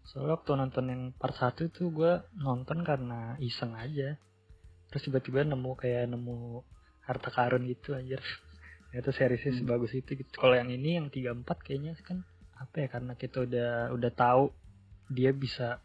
Soalnya 0.03 0.35
waktu 0.35 0.51
nonton 0.53 0.85
yang 0.91 1.03
part 1.15 1.33
1 1.33 1.71
tuh 1.71 1.87
gue 1.89 2.13
nonton 2.35 2.83
karena 2.83 3.39
iseng 3.39 3.71
aja. 3.73 4.19
Terus 4.91 5.07
tiba-tiba 5.07 5.47
nemu 5.47 5.71
kayak 5.73 6.11
nemu 6.11 6.61
harta 7.01 7.31
karun 7.31 7.63
gitu 7.65 7.95
anjir. 7.95 8.19
Itu 8.93 9.09
seriesnya 9.09 9.55
Hmm. 9.57 9.59
sebagus 9.65 9.89
itu 9.91 10.13
gitu. 10.13 10.37
Kalau 10.37 10.53
yang 10.53 10.69
ini 10.69 11.01
yang 11.01 11.09
34 11.09 11.65
kayaknya 11.65 11.97
kan 12.05 12.21
apa 12.53 12.75
ya 12.77 12.87
karena 12.91 13.13
kita 13.17 13.41
udah 13.41 13.71
udah 13.89 14.11
tahu 14.13 14.53
dia 15.09 15.33
bisa 15.33 15.81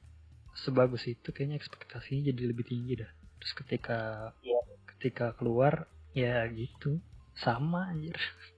sebagus 0.53 1.09
itu 1.09 1.33
kayaknya 1.33 1.57
ekspektasinya 1.57 2.29
jadi 2.29 2.43
lebih 2.53 2.69
tinggi 2.69 3.01
dah. 3.01 3.09
Terus 3.41 3.53
ketika 3.57 3.99
Iya. 4.45 4.61
ketika 4.93 5.33
keluar 5.39 5.87
ya 6.13 6.45
gitu 6.53 7.01
sama 7.39 7.89
anjir. 7.89 8.13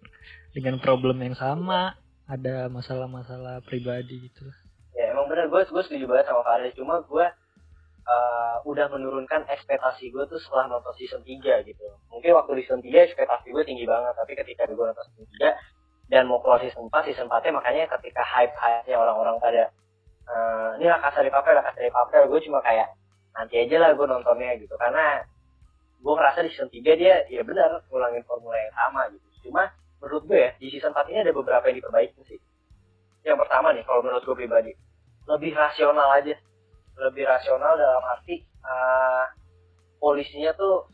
Dengan 0.50 0.83
problem 0.83 1.23
yang 1.23 1.38
sama, 1.38 1.95
ada 2.26 2.66
masalah-masalah 2.71 3.62
pribadi 3.66 4.30
gitu. 4.30 4.47
Ya 4.95 5.14
emang 5.14 5.30
bener, 5.30 5.47
gue 5.47 5.62
gue 5.66 5.83
setuju 5.87 6.11
banget 6.11 6.30
sama 6.30 6.42
Faris. 6.42 6.75
Cuma 6.75 7.02
gue 7.02 7.26
uh, 8.07 8.57
udah 8.66 8.87
menurunkan 8.90 9.47
ekspektasi 9.47 10.11
gue 10.11 10.25
tuh 10.26 10.38
setelah 10.42 10.71
nonton 10.71 10.95
season 10.99 11.23
3 11.23 11.66
gitu. 11.66 11.87
Mungkin 12.11 12.30
waktu 12.35 12.62
season 12.62 12.80
3 12.83 12.90
ekspektasi 13.11 13.50
gue 13.50 13.64
tinggi 13.66 13.87
banget, 13.87 14.14
tapi 14.14 14.33
ketika 14.35 14.66
gue 14.66 14.75
nonton 14.78 15.07
season 15.14 15.26
3 15.38 16.11
dan 16.11 16.26
mau 16.26 16.42
keluar 16.42 16.59
season 16.62 16.90
4, 16.90 17.07
season 17.07 17.26
4 17.30 17.47
nya 17.47 17.52
makanya 17.54 17.85
ketika 17.99 18.23
hype-hype-nya 18.26 18.97
orang-orang 18.99 19.37
pada 19.38 19.62
uh, 20.26 20.71
ini 20.78 20.90
lah 20.90 20.99
kasar 20.99 21.23
di 21.23 21.33
papel, 21.33 21.54
lah 21.54 21.64
kasar 21.71 21.83
di 21.87 21.95
papel, 21.95 22.26
gue 22.26 22.40
cuma 22.47 22.59
kayak 22.62 22.90
nanti 23.30 23.54
aja 23.62 23.76
lah 23.78 23.90
gue 23.95 24.07
nontonnya 24.07 24.59
gitu. 24.59 24.75
Karena 24.75 25.23
gue 26.00 26.12
ngerasa 26.14 26.42
di 26.42 26.50
season 26.50 26.71
3 26.71 27.00
dia 27.00 27.14
ya 27.30 27.42
benar 27.47 27.83
ngulangin 27.90 28.26
formula 28.26 28.59
yang 28.59 28.75
sama 28.75 29.07
gitu. 29.14 29.50
Cuma 29.50 29.71
menurut 30.00 30.23
gue 30.26 30.40
ya, 30.40 30.50
di 30.57 30.66
season 30.73 30.97
4 30.97 31.12
ini 31.12 31.19
ada 31.28 31.33
beberapa 31.37 31.64
yang 31.69 31.76
diperbaiki 31.85 32.21
sih. 32.25 32.40
Yang 33.25 33.38
pertama 33.47 33.76
nih, 33.76 33.85
kalau 33.85 34.00
menurut 34.00 34.25
gue 34.25 34.37
pribadi, 34.37 34.73
lebih 35.28 35.52
rasional 35.52 36.09
aja. 36.16 36.35
Lebih 37.00 37.25
rasional 37.25 37.80
dalam 37.80 38.02
arti 38.04 38.45
uh, 38.61 39.25
polisinya 39.97 40.52
tuh 40.52 40.88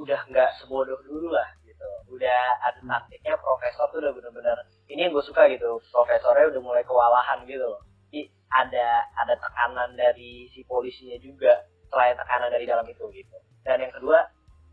udah 0.00 0.20
nggak 0.28 0.50
sebodoh 0.60 0.96
dulu 1.04 1.32
lah 1.32 1.48
gitu. 1.64 1.84
Udah 2.12 2.42
ada 2.64 2.80
taktiknya 2.80 3.36
profesor 3.40 3.88
tuh 3.92 4.00
udah 4.00 4.12
bener-bener 4.12 4.56
ini 4.88 5.08
yang 5.08 5.12
gue 5.12 5.24
suka 5.24 5.48
gitu. 5.52 5.80
Profesornya 5.92 6.48
udah 6.52 6.62
mulai 6.64 6.82
kewalahan 6.84 7.44
gitu 7.44 7.64
loh. 7.64 7.82
Jadi 8.08 8.30
ada 8.54 9.04
ada 9.20 9.34
tekanan 9.36 9.98
dari 9.98 10.48
si 10.54 10.62
polisinya 10.64 11.18
juga 11.20 11.66
selain 11.90 12.16
tekanan 12.16 12.48
dari 12.48 12.64
dalam 12.64 12.86
itu 12.88 13.04
gitu. 13.12 13.36
Dan 13.64 13.80
yang 13.84 13.92
kedua, 13.92 14.28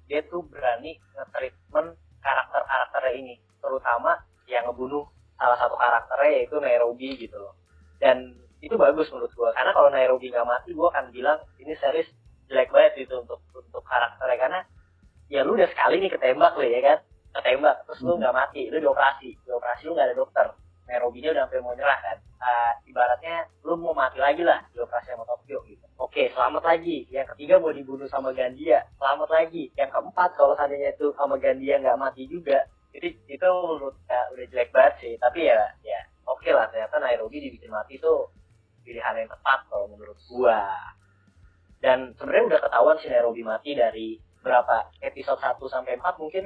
dia 0.08 0.20
tuh 0.28 0.44
berani 0.46 1.00
nge-treatment 1.16 1.96
karakter-karakternya 2.22 3.14
ini, 3.18 3.36
terutama 3.62 4.18
yang 4.50 4.68
ngebunuh 4.68 5.08
salah 5.42 5.58
satu 5.58 5.74
karakternya 5.78 6.30
yaitu 6.38 6.56
Nairobi 6.62 7.18
gitu 7.18 7.38
loh. 7.38 7.54
Dan 7.98 8.38
itu 8.62 8.78
bagus 8.78 9.10
menurut 9.10 9.34
gua 9.34 9.50
karena 9.58 9.74
kalau 9.74 9.90
Nairobi 9.90 10.30
nggak 10.30 10.46
mati 10.46 10.70
gua 10.78 10.94
akan 10.94 11.10
bilang 11.10 11.42
ini 11.58 11.74
series 11.78 12.10
jelek 12.46 12.70
banget 12.70 13.08
gitu 13.08 13.26
untuk 13.26 13.42
untuk 13.58 13.82
karakternya. 13.82 14.38
Karena 14.38 14.60
ya 15.32 15.42
lu 15.42 15.58
udah 15.58 15.70
sekali 15.72 15.98
nih 16.04 16.12
ketembak 16.14 16.54
lo 16.54 16.66
ya 16.66 16.82
kan? 16.84 16.98
Ketembak 17.32 17.76
terus 17.90 18.00
lu 18.06 18.22
nggak 18.22 18.36
mati 18.36 18.70
lu 18.70 18.78
dioperasi. 18.78 19.30
Dioperasi 19.48 19.82
lu 19.90 19.94
nggak 19.98 20.08
ada 20.14 20.18
dokter. 20.18 20.48
Nairobi 20.86 21.24
nya 21.24 21.32
udah 21.32 21.44
sampai 21.48 21.64
mau 21.64 21.74
nyerah 21.74 22.00
kan? 22.04 22.18
Ah, 22.42 22.74
ibaratnya 22.90 23.48
lu 23.64 23.78
mau 23.78 23.94
mati 23.96 24.18
lagi 24.20 24.44
lah 24.46 24.62
dioperasi 24.76 25.14
sama 25.14 25.26
Tokyo 25.26 25.64
gitu. 25.66 25.86
Oke 25.98 26.30
selamat 26.34 26.62
lagi. 26.62 27.08
Yang 27.10 27.34
ketiga 27.34 27.58
mau 27.58 27.74
dibunuh 27.74 28.06
sama 28.10 28.30
Gandia 28.34 28.86
selamat 29.02 29.30
lagi. 29.30 29.74
Yang 29.74 29.90
keempat 29.96 30.30
kalau 30.38 30.54
seandainya 30.54 30.94
itu 30.94 31.14
sama 31.18 31.38
Gandia 31.42 31.82
nggak 31.82 31.98
mati 31.98 32.30
juga 32.30 32.66
itu 33.02 33.18
itu 33.26 33.50
menurut 33.50 33.98
ya, 34.06 34.22
udah 34.32 34.46
jelek 34.48 34.70
banget 34.70 34.94
sih. 35.02 35.14
Tapi 35.18 35.50
ya 35.50 35.58
ya 35.82 36.00
oke 36.30 36.50
lah 36.54 36.70
ternyata 36.70 37.02
Nairobi 37.02 37.42
dibikin 37.42 37.74
mati 37.74 37.98
tuh 37.98 38.30
pilihan 38.86 39.26
yang 39.26 39.30
tepat 39.30 39.66
kalau 39.68 39.90
menurut 39.90 40.18
gua. 40.30 40.70
Dan 41.82 42.14
sebenarnya 42.14 42.46
udah 42.56 42.62
ketahuan 42.70 42.98
si 43.02 43.08
Nairobi 43.10 43.42
mati 43.42 43.74
dari 43.74 44.08
berapa 44.46 44.94
episode 45.02 45.42
1 45.42 45.58
sampai 45.66 45.98
4 45.98 46.22
mungkin. 46.22 46.46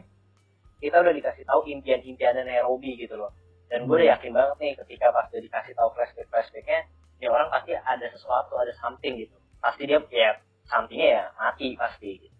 Kita 0.79 1.03
udah 1.03 1.11
dikasih 1.11 1.43
tahu 1.47 1.67
impian-impiannya 1.67 2.43
Nairobi 2.47 2.99
gitu 2.99 3.19
loh. 3.19 3.31
Dan 3.67 3.87
gue 3.87 3.95
udah 3.99 4.15
yakin 4.15 4.31
banget 4.31 4.55
nih 4.61 4.73
ketika 4.79 5.11
pas 5.11 5.27
udah 5.27 5.43
dikasih 5.43 5.73
tahu 5.75 5.89
flashback 5.95 6.27
flashbacknya 6.29 6.85
ini 7.19 7.27
orang 7.31 7.47
pasti 7.47 7.71
ada 7.73 8.07
sesuatu 8.11 8.53
ada 8.59 8.71
something 8.79 9.19
gitu. 9.19 9.35
Pasti 9.59 9.87
dia 9.87 9.99
ya 10.11 10.39
somethingnya 10.69 11.09
ya 11.09 11.23
mati 11.39 11.73
pasti 11.79 12.09
gitu. 12.21 12.35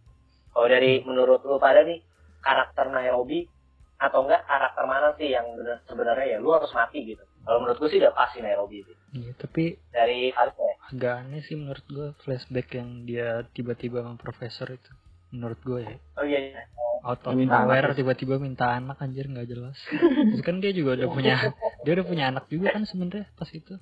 kalau 0.56 0.72
dari 0.72 1.04
menurut 1.04 1.44
lu 1.44 1.60
pada 1.60 1.84
nih 1.84 2.00
karakter 2.40 2.88
Nairobi 2.88 3.50
atau 3.98 4.20
enggak 4.22 4.44
karakter 4.44 4.84
mana 4.84 5.10
sih 5.14 5.30
yang 5.30 5.48
bener- 5.54 5.80
sebenarnya 5.86 6.28
ya 6.28 6.38
lu 6.38 6.52
harus 6.52 6.72
mati 6.72 7.06
gitu 7.06 7.24
kalau 7.42 7.60
menurut 7.60 7.78
gue 7.78 7.90
sih 7.90 8.00
udah 8.00 8.12
pasti 8.12 8.40
Nairobi 8.40 8.82
sih 8.82 8.96
Iya, 9.16 9.32
tapi 9.34 9.64
dari 9.90 10.28
Faris 10.30 10.52
ya 10.54 10.74
agak 10.86 11.14
aneh 11.18 11.42
sih 11.42 11.56
menurut 11.56 11.86
gue 11.86 12.08
flashback 12.20 12.68
yang 12.74 12.90
dia 13.04 13.28
tiba-tiba 13.50 14.02
sama 14.02 14.16
profesor 14.16 14.68
itu. 14.70 14.92
Menurut 15.28 15.60
gue 15.62 15.80
ya. 15.82 15.96
oh 16.14 16.24
iya 16.24 16.40
iya 16.46 16.62
Out 17.02 17.24
of 17.24 17.34
Minta 17.34 17.56
anak 17.58 17.66
nowhere 17.66 17.88
ya. 17.88 17.96
tiba-tiba 17.96 18.36
minta 18.38 18.66
anak 18.70 18.98
anjir 18.98 19.26
nggak 19.26 19.48
jelas. 19.48 19.78
Terus 20.30 20.42
kan 20.42 20.60
dia 20.60 20.72
juga 20.72 20.96
udah 20.96 21.10
punya 21.10 21.36
dia 21.82 21.92
udah 21.94 22.06
punya 22.06 22.24
anak 22.28 22.46
juga 22.48 22.72
kan 22.72 22.84
sebenarnya 22.84 23.32
pas 23.34 23.48
itu. 23.50 23.80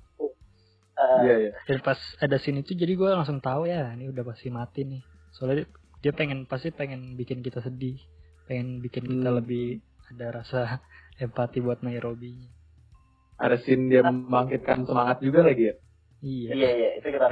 Eh, 0.94 1.18
Iya 1.20 1.34
iya. 1.40 1.52
Dan 1.64 1.78
pas 1.80 1.98
ada 2.16 2.36
scene 2.36 2.60
itu 2.60 2.72
jadi 2.72 2.94
gue 2.94 3.08
langsung 3.08 3.38
tahu 3.38 3.66
ya 3.66 3.90
ini 3.92 4.06
udah 4.06 4.22
pasti 4.24 4.48
mati 4.48 4.84
nih. 4.84 5.02
Soalnya 5.30 5.66
dia 5.98 6.12
pengen 6.12 6.44
pasti 6.44 6.70
pengen 6.70 7.14
bikin 7.14 7.40
kita 7.40 7.58
sedih, 7.58 7.98
pengen 8.44 8.78
bikin 8.78 9.02
kita 9.04 9.28
Hmm. 9.28 9.38
lebih 9.38 9.82
ada 10.14 10.26
rasa 10.30 10.60
empati 11.18 11.58
buat 11.58 11.82
Nairobi. 11.82 12.38
Ada 13.34 13.58
scene 13.58 13.90
dia 13.90 14.06
membangkitkan 14.06 14.86
semangat 14.86 15.18
juga 15.18 15.42
lagi 15.42 15.70
ya. 15.70 15.74
Iya. 16.24 16.50
iya 16.54 16.70
iya 16.70 16.90
itu 17.02 17.08
kita. 17.10 17.28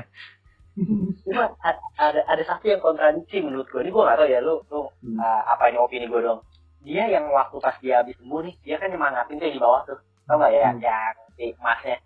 Cuma 1.24 1.54
a- 1.62 1.82
ada 1.96 2.20
ada 2.26 2.42
satu 2.42 2.66
yang 2.66 2.82
kontradiksi 2.82 3.38
menurut 3.40 3.70
gue 3.70 3.80
ini 3.84 3.92
gue 3.92 4.02
gak 4.02 4.18
tau 4.18 4.28
ya 4.28 4.40
lu 4.42 4.60
lu 4.68 4.88
Hmm. 5.04 5.16
uh, 5.16 5.42
apa 5.46 5.70
ini 5.70 5.78
opini 5.78 6.10
gue 6.10 6.20
dong. 6.20 6.42
Dia 6.82 7.06
yang 7.06 7.30
waktu 7.30 7.56
pas 7.62 7.78
dia 7.78 8.02
habis 8.02 8.18
sembuh 8.18 8.42
nih 8.42 8.54
dia 8.66 8.76
kan 8.82 8.90
nyemangatin 8.90 9.38
tuh 9.38 9.46
yang 9.46 9.56
di 9.56 9.62
bawah 9.62 9.82
tuh. 9.86 9.98
Tau 10.26 10.36
gak 10.42 10.52
ya? 10.52 10.68
Hmm. 10.74 10.82
yang 10.82 11.14
si 11.38 11.44
emasnya. 11.54 11.96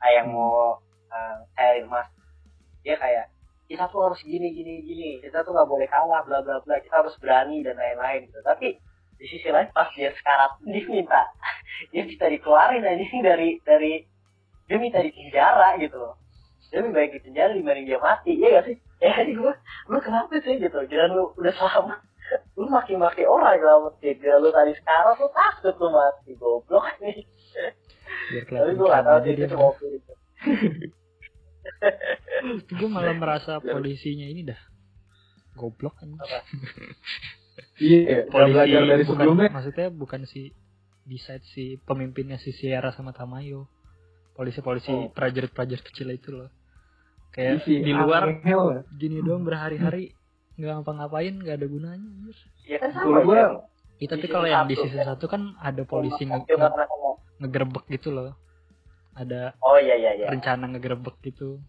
Ah, 0.00 0.10
yang 0.12 0.32
mau 0.32 0.80
uh, 1.12 1.36
cairin 1.54 1.84
emas. 1.84 2.08
Dia 2.80 2.96
kayak 2.96 3.28
kita 3.68 3.88
tuh 3.88 4.00
harus 4.08 4.20
gini 4.24 4.52
gini 4.52 4.80
gini. 4.84 5.10
Kita 5.24 5.40
tuh 5.44 5.52
nggak 5.56 5.68
boleh 5.68 5.88
kalah 5.88 6.20
bla 6.24 6.40
bla 6.40 6.60
bla. 6.64 6.76
Kita 6.80 7.04
harus 7.04 7.16
berani 7.20 7.60
dan 7.64 7.76
lain-lain. 7.76 8.28
Gitu. 8.28 8.40
Tapi 8.44 8.76
di 9.16 9.24
sisi 9.30 9.48
lain 9.48 9.70
pas 9.70 9.88
dia 9.94 10.10
sekarat 10.12 10.58
dia 10.66 10.84
minta 10.90 11.22
dia 11.94 12.02
minta 12.04 12.26
dikeluarin 12.28 12.84
aja 12.84 13.04
dari 13.22 13.60
dari 13.62 13.92
dia 14.64 14.76
minta 14.80 14.98
di 15.00 15.10
penjara 15.12 15.76
gitu. 15.78 15.96
Loh 15.96 16.24
dia 16.74 16.82
lebih 16.82 16.94
baik 16.98 17.10
di 17.14 17.20
penjara 17.22 17.54
dibanding 17.54 17.86
dia 17.86 18.02
mati 18.02 18.34
ya 18.34 18.58
gak 18.58 18.66
sih? 18.66 18.76
Ya 18.98 19.14
jadi 19.22 19.30
gue 19.38 19.52
lu 19.94 19.98
kenapa 20.02 20.34
sih 20.42 20.58
gitu? 20.58 20.78
Jangan 20.90 21.10
lu 21.14 21.30
udah 21.38 21.54
selamat. 21.54 22.02
Lu 22.58 22.66
maki-maki 22.66 23.22
orang 23.30 23.62
sih 24.02 24.10
Gila, 24.18 24.42
lu 24.42 24.50
tadi 24.50 24.74
sekarang 24.74 25.14
lu 25.22 25.30
takut 25.30 25.74
lu 25.78 25.88
mati 25.94 26.34
goblok 26.34 26.90
nih. 26.98 27.22
Tapi 28.50 28.74
gue 28.74 28.88
gak 28.90 29.04
tau 29.06 29.18
sih 29.22 29.30
itu 29.30 29.46
dia. 29.46 29.50
cuma 29.54 29.70
opini 29.70 30.02
gitu. 30.02 30.12
Gue 32.74 32.88
malah 32.90 33.14
merasa 33.14 33.62
polisinya 33.62 34.26
ini 34.26 34.42
dah. 34.42 34.58
Goblok 35.54 35.94
kan. 35.94 36.10
Iya, 37.76 38.26
udah 38.26 38.46
belajar 38.48 38.80
dari 38.82 39.02
bukan, 39.02 39.14
sebelumnya. 39.16 39.48
maksudnya 39.48 39.86
bukan 39.88 40.20
si 40.24 40.50
beside 41.02 41.44
si 41.44 41.76
pemimpinnya 41.78 42.34
si 42.36 42.50
Sierra 42.50 42.90
sama 42.90 43.10
Tamayo 43.10 43.70
polisi-polisi 44.32 44.90
Oh. 44.90 45.06
prajurit-prajurit 45.08 45.84
kecil 45.84 46.10
itu 46.10 46.32
loh 46.32 46.50
kayak 47.30 47.62
Si 47.62 47.78
di 47.78 47.92
luar 47.92 48.26
Angel 48.32 48.62
ya. 48.72 48.80
gini 48.90 49.20
doang 49.20 49.42
berhari-hari 49.42 50.14
nggak 50.54 50.70
ngapa-ngapain 50.72 51.34
nggak 51.36 51.56
ada 51.56 51.66
gunanya 51.66 52.02
anjir. 52.02 52.36
ya 52.64 52.78
kan 52.78 52.90
sama 52.90 53.20
gua- 53.20 53.36
ya 53.36 53.48
Ya, 53.96 54.10
tapi 54.10 54.26
kalau 54.26 54.42
yang 54.44 54.66
di 54.66 54.74
satu, 54.74 54.90
season 54.90 55.06
1 55.06 55.26
kan 55.28 55.42
ada 55.56 55.82
polisi 55.84 56.22
nge 56.24 56.42
ngomong. 56.50 57.14
ngegerebek 57.38 57.84
gitu 57.88 58.10
loh 58.10 58.34
ada 59.12 59.54
oh 59.60 59.78
iya 59.78 59.94
iya 59.94 60.10
iya 60.16 60.26
rencana 60.28 60.66
ngegerebek 60.66 61.14
gitu 61.22 61.62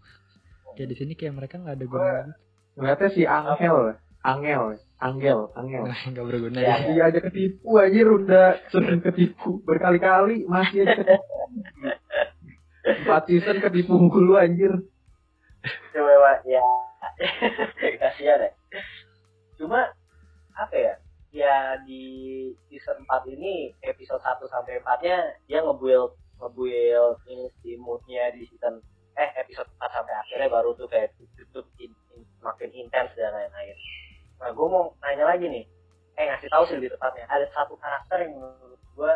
ya 0.74 0.84
di 0.84 0.94
sini 0.94 1.14
kayak 1.14 1.34
mereka 1.36 1.54
nggak 1.56 1.76
ada 1.76 1.86
gunanya 1.86 2.34
Ternyata 2.74 3.04
si 3.08 3.22
Angel, 3.22 3.94
Angel, 4.26 4.74
Angel, 4.98 5.40
Angel. 5.54 5.84
nggak 5.86 6.26
berguna 6.26 6.58
Ya, 6.58 6.82
ya. 6.82 6.90
Dia 6.90 7.02
aja 7.14 7.20
ketipu 7.22 7.78
aja 7.78 8.00
udah 8.02 8.48
sering 8.74 8.98
ketipu 8.98 9.62
berkali-kali 9.62 10.42
masih 10.50 10.82
aja 10.82 10.94
ketipu. 10.98 11.24
Empat 12.86 13.22
season 13.30 13.58
ketipu 13.62 13.94
mulu 13.94 14.34
anjir. 14.34 14.74
coba 15.94 16.12
Pak. 16.14 16.36
ya 16.46 16.62
kasihan 17.98 18.38
ya 18.38 18.50
cuma 19.58 19.90
apa 20.54 20.76
ya 20.76 20.94
ya 21.34 21.56
di 21.82 22.04
season 22.70 23.02
4 23.02 23.34
ini 23.34 23.74
episode 23.82 24.22
1 24.22 24.46
sampai 24.46 24.78
4-nya 24.80 25.18
dia 25.48 25.58
nge-build 25.64 26.14
nge-build 26.38 27.18
ini 27.28 27.46
si 27.60 27.74
moodnya 27.80 28.30
di 28.36 28.46
season 28.46 28.78
eh 29.16 29.30
episode 29.40 29.68
4 29.80 29.96
sampai 29.96 30.14
akhirnya 30.16 30.48
baru 30.52 30.76
tuh 30.76 30.88
kayak 30.88 31.16
tutup 31.36 31.66
in, 31.80 31.92
in, 32.12 32.22
makin 32.44 32.68
intens 32.72 33.16
dan 33.16 33.32
lain-lain. 33.32 33.76
Nah 34.40 34.50
gue 34.52 34.66
mau 34.68 34.92
nanya 35.00 35.24
lagi 35.36 35.46
nih, 35.48 35.64
eh 36.16 36.24
ngasih 36.28 36.48
tahu 36.52 36.62
sih 36.68 36.76
lebih 36.76 36.96
tepatnya. 36.96 37.24
Ada 37.28 37.46
satu 37.52 37.74
karakter 37.80 38.24
yang 38.24 38.32
menurut 38.36 38.80
gue 38.96 39.12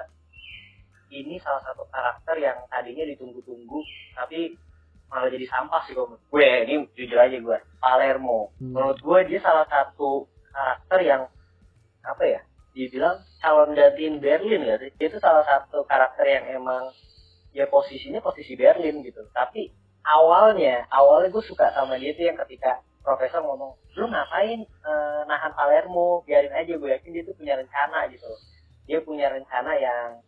ini 1.10 1.42
salah 1.42 1.62
satu 1.66 1.84
karakter 1.90 2.38
yang 2.38 2.58
tadinya 2.70 3.02
ditunggu-tunggu 3.02 3.82
tapi 4.14 4.54
malah 5.10 5.26
jadi 5.26 5.42
sampah 5.50 5.82
sih 5.90 5.92
gue 5.98 6.06
gue 6.06 6.46
ini 6.70 6.86
jujur 6.94 7.18
aja 7.18 7.34
gue 7.34 7.58
Palermo. 7.82 8.54
Hmm. 8.62 8.78
menurut 8.78 8.98
gue 9.02 9.18
dia 9.26 9.42
salah 9.42 9.66
satu 9.66 10.30
karakter 10.54 10.98
yang 11.02 11.22
apa 12.06 12.24
ya 12.24 12.40
dibilang 12.70 13.18
calon 13.42 13.74
gantiin 13.74 14.22
Berlin 14.22 14.62
sih? 14.78 14.90
Dia 14.94 15.06
itu 15.10 15.18
salah 15.18 15.42
satu 15.42 15.82
karakter 15.90 16.22
yang 16.22 16.62
emang 16.62 16.94
ya 17.50 17.66
posisinya 17.66 18.22
posisi 18.22 18.54
Berlin 18.54 19.02
gitu. 19.02 19.26
Tapi 19.34 19.74
awalnya 20.06 20.86
awalnya 20.94 21.34
gue 21.34 21.44
suka 21.44 21.74
sama 21.74 21.98
dia 21.98 22.14
tuh 22.14 22.30
yang 22.30 22.38
ketika 22.46 22.78
profesor 23.00 23.40
ngomong 23.42 23.72
lu 23.96 24.06
ngapain 24.06 24.60
eh, 24.64 25.20
nahan 25.26 25.52
Palermo? 25.56 26.22
Biarin 26.24 26.54
aja 26.54 26.72
gue 26.76 26.90
yakin 26.90 27.10
dia 27.10 27.22
tuh 27.26 27.36
punya 27.36 27.54
rencana 27.58 28.06
gitu. 28.12 28.30
Dia 28.86 28.98
punya 29.02 29.26
rencana 29.32 29.72
yang 29.76 30.20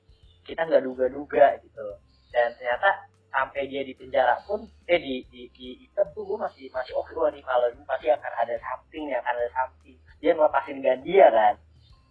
kita 0.42 0.66
nggak 0.66 0.82
duga-duga 0.82 1.60
gitu. 1.62 1.86
Dan 2.32 2.52
ternyata 2.58 3.06
sampai 3.32 3.64
dia 3.70 3.80
di 3.80 3.96
penjara 3.96 4.36
pun 4.44 4.68
eh 4.84 5.00
di 5.00 5.24
di 5.32 5.48
di 5.56 5.88
ikat 5.88 6.12
tuh 6.12 6.26
gue 6.28 6.36
masih 6.36 6.68
masih 6.68 6.92
oke 7.00 7.16
wah 7.16 7.32
nih 7.32 7.40
kalau 7.40 7.72
pasti 7.88 8.12
akan 8.12 8.32
ada 8.44 8.54
something 8.60 9.02
nih 9.08 9.16
akan 9.20 9.34
ada 9.36 9.50
something. 9.56 9.96
Dia 10.20 10.32
ngelepasin 10.36 10.78
Gandia 10.84 11.26
kan. 11.32 11.54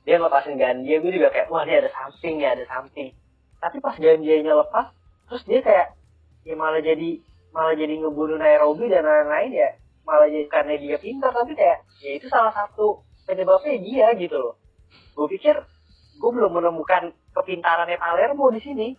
Dia 0.08 0.15
ngelepasin 0.18 0.56
Gandia 0.58 0.96
gue 0.98 1.12
juga 1.13 1.30
kayak 1.30 1.48
wah 1.53 1.63
dia 1.68 1.84
ada 1.84 1.91
something 1.94 2.41
ya 2.41 2.56
ada 2.56 2.65
something. 2.65 3.12
Tapi 3.62 3.77
pas 3.84 3.96
Gandianya 4.00 4.53
lepas 4.56 4.94
terus 5.30 5.44
dia 5.48 5.60
kayak 5.63 5.96
ya 6.44 6.56
malah 6.58 6.82
jadi 6.82 7.22
malah 7.53 7.75
jadi 7.75 7.94
ngebunuh 8.01 8.39
Nairobi 8.39 8.89
dan 8.89 9.06
lain-lain 9.06 9.51
ya 9.53 9.70
malah 10.08 10.27
jadi 10.27 10.48
karena 10.50 10.74
dia 10.77 10.98
pintar 10.98 11.31
tapi 11.31 11.53
kayak 11.53 11.86
ya 12.01 12.12
itu 12.17 12.27
salah 12.27 12.51
satu 12.51 13.01
penyebabnya 13.25 13.77
dia 13.81 14.08
gitu 14.17 14.36
loh 14.38 14.53
gue 15.15 15.27
pikir 15.38 15.55
gue 16.17 16.31
belum 16.31 16.51
menemukan 16.58 17.13
kepintarannya 17.34 17.98
Palermo 17.98 18.50
di 18.51 18.62
sini 18.62 18.89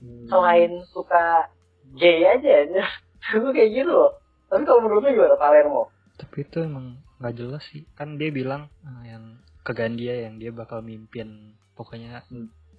Hmm. 0.00 0.32
selain 0.32 0.80
suka 0.96 1.52
gay 1.92 2.24
aja 2.24 2.64
gue 3.36 3.52
kayak 3.52 3.70
gitu 3.84 3.92
loh 3.92 4.16
tapi 4.48 4.64
kalau 4.64 4.80
menurut 4.80 5.04
lu 5.04 5.12
gimana 5.12 5.36
Palermo 5.36 5.92
Tapi 6.16 6.44
itu 6.44 6.60
emang 6.60 7.00
nggak 7.16 7.36
jelas 7.36 7.64
sih. 7.68 7.84
Kan 7.96 8.16
dia 8.16 8.28
bilang 8.32 8.68
eh, 8.80 9.12
yang 9.12 9.40
ke 9.60 9.72
Gandia 9.72 10.24
yang 10.24 10.40
dia 10.40 10.52
bakal 10.52 10.80
mimpin 10.80 11.56
pokoknya 11.76 12.24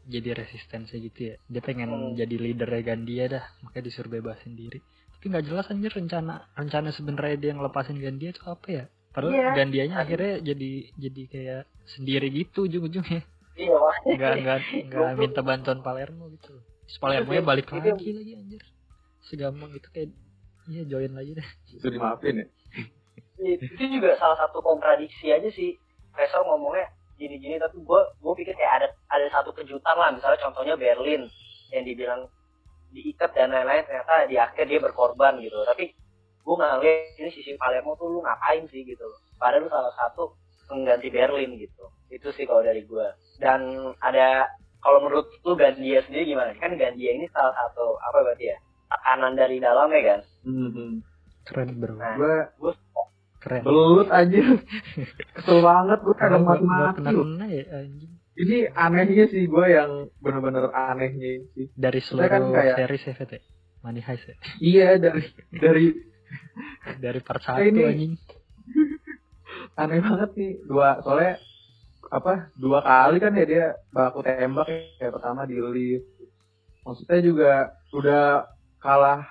jadi 0.06 0.34
resistensi 0.34 0.98
gitu 0.98 1.34
ya. 1.34 1.36
Dia 1.46 1.62
pengen 1.62 1.90
Hmm. 1.90 2.14
jadi 2.14 2.36
leadernya 2.38 2.82
Gandia 2.86 3.26
dah, 3.30 3.46
makanya 3.62 3.86
disuruh 3.90 4.10
bebasin 4.14 4.54
diri. 4.54 4.82
Tapi 5.22 5.38
nggak 5.38 5.46
jelas 5.46 5.70
anjir 5.70 5.94
rencana 5.94 6.50
rencana 6.58 6.90
sebenarnya 6.90 7.38
dia 7.38 7.52
ngelepasin 7.54 8.02
Gandia 8.02 8.34
itu 8.34 8.42
apa 8.42 8.66
ya? 8.66 8.84
Padahal 9.14 9.38
Iya. 9.38 9.50
Gandianya 9.54 9.96
akhirnya 10.02 10.42
jadi 10.42 10.72
jadi 10.98 11.22
kayak 11.30 11.62
sendiri 11.86 12.26
gitu 12.34 12.66
ujung-ujungnya. 12.66 13.22
iya 13.54 13.78
Nggak 14.02 14.34
nggak 14.42 14.58
nggak 14.90 15.10
minta 15.22 15.42
bantuan 15.46 15.86
Palermo 15.86 16.26
gitu. 16.34 16.58
Terus 16.58 16.98
Palermo 16.98 17.30
nya 17.30 17.46
Itu- 17.46 17.50
balik 17.54 17.70
itu- 17.70 17.78
lagi 17.78 18.10
lagi 18.18 18.32
anjir. 18.34 18.64
Segampang 19.22 19.70
itu 19.78 19.88
kayak 19.94 20.10
iya 20.66 20.82
join 20.90 21.14
lagi 21.14 21.38
deh. 21.38 21.48
Itu 21.70 21.86
dimaafin 21.86 22.42
ya. 22.42 22.46
itu 23.38 23.84
juga 23.94 24.18
salah 24.18 24.38
satu 24.38 24.58
kontradiksi 24.62 25.30
aja 25.30 25.50
sih 25.50 25.78
Profesor 26.10 26.42
ngomongnya 26.46 26.90
gini-gini 27.16 27.58
tapi 27.58 27.78
gue 27.78 28.02
gue 28.18 28.34
pikir 28.38 28.54
kayak 28.54 28.74
ada 28.82 28.88
ada 29.08 29.30
satu 29.30 29.54
kejutan 29.54 29.94
lah 29.94 30.10
misalnya 30.10 30.42
contohnya 30.42 30.74
Berlin 30.74 31.30
yang 31.70 31.86
dibilang 31.86 32.26
diikat 32.92 33.32
dan 33.32 33.50
lain-lain 33.50 33.84
ternyata 33.84 34.28
di 34.28 34.36
akhir 34.36 34.68
dia 34.68 34.80
berkorban 34.80 35.40
gitu 35.40 35.56
tapi 35.64 35.96
gue 36.42 36.56
ngeliat 36.56 37.18
ini 37.18 37.30
sisi 37.32 37.56
Palermo 37.56 37.96
tuh 37.96 38.08
lu 38.10 38.20
ngapain 38.22 38.68
sih 38.68 38.84
gitu 38.84 39.06
padahal 39.38 39.66
lu 39.66 39.70
salah 39.70 39.94
satu 39.96 40.36
pengganti 40.68 41.08
Berlin 41.08 41.56
gitu 41.56 41.86
itu 42.10 42.28
sih 42.32 42.44
kalau 42.44 42.62
dari 42.62 42.84
gue 42.84 43.08
dan 43.40 43.62
ada 44.00 44.48
kalau 44.82 45.06
menurut 45.06 45.30
lu 45.42 45.54
Gandia 45.54 46.02
sendiri 46.04 46.28
gimana 46.28 46.52
kan 46.58 46.76
Gandia 46.76 47.14
ini 47.14 47.30
salah 47.30 47.54
satu 47.54 47.96
apa 48.02 48.26
berarti 48.26 48.52
ya 48.52 48.58
tekanan 48.90 49.34
dari 49.34 49.58
dalamnya 49.58 50.02
kan 50.04 50.20
Hmm. 50.42 51.06
Keren 51.46 51.78
bro. 51.78 51.94
Nah, 51.98 52.18
Gue 52.18 52.34
gue 52.58 52.74
Keren. 53.42 53.62
belut 53.66 54.10
aja. 54.10 54.38
Kesel 55.38 55.58
banget 55.62 56.00
gue 56.02 56.14
kagak 56.14 56.42
loh. 56.42 56.94
kena 56.94 57.46
ya 57.46 57.64
anjing. 57.74 58.14
Ini 58.42 58.58
anehnya 58.72 59.26
sih 59.28 59.46
gue 59.46 59.66
yang 59.68 59.92
bener-bener 60.18 60.68
anehnya 60.70 61.46
sih. 61.52 61.70
Dari 61.72 62.00
Saya 62.00 62.08
seluruh 62.08 62.28
kan 62.28 62.42
kayak- 62.52 62.78
series 62.80 63.04
ya 63.04 63.14
VT. 63.16 63.34
Money 63.82 64.00
Heist 64.00 64.26
ya. 64.26 64.36
Iya 64.60 64.88
dari 64.98 65.24
dari 65.52 65.86
Dari 66.98 67.20
part 67.20 67.42
Nah, 67.44 67.60
1 67.60 67.68
ini- 67.68 67.84
anjing. 67.84 68.14
aneh 69.74 70.00
banget 70.00 70.30
nih 70.34 70.52
dua 70.64 71.00
soalnya 71.00 71.40
apa 72.10 72.34
dua 72.56 72.80
kali 72.82 73.18
kan 73.18 73.32
ya 73.34 73.46
dia 73.46 73.66
baku 73.90 74.20
tembak 74.22 74.68
ya 74.68 74.80
kayak 74.98 75.14
pertama 75.14 75.42
di 75.44 75.56
lift 75.56 76.08
maksudnya 76.82 77.20
juga 77.22 77.52
udah 77.90 78.48
kalah 78.78 79.24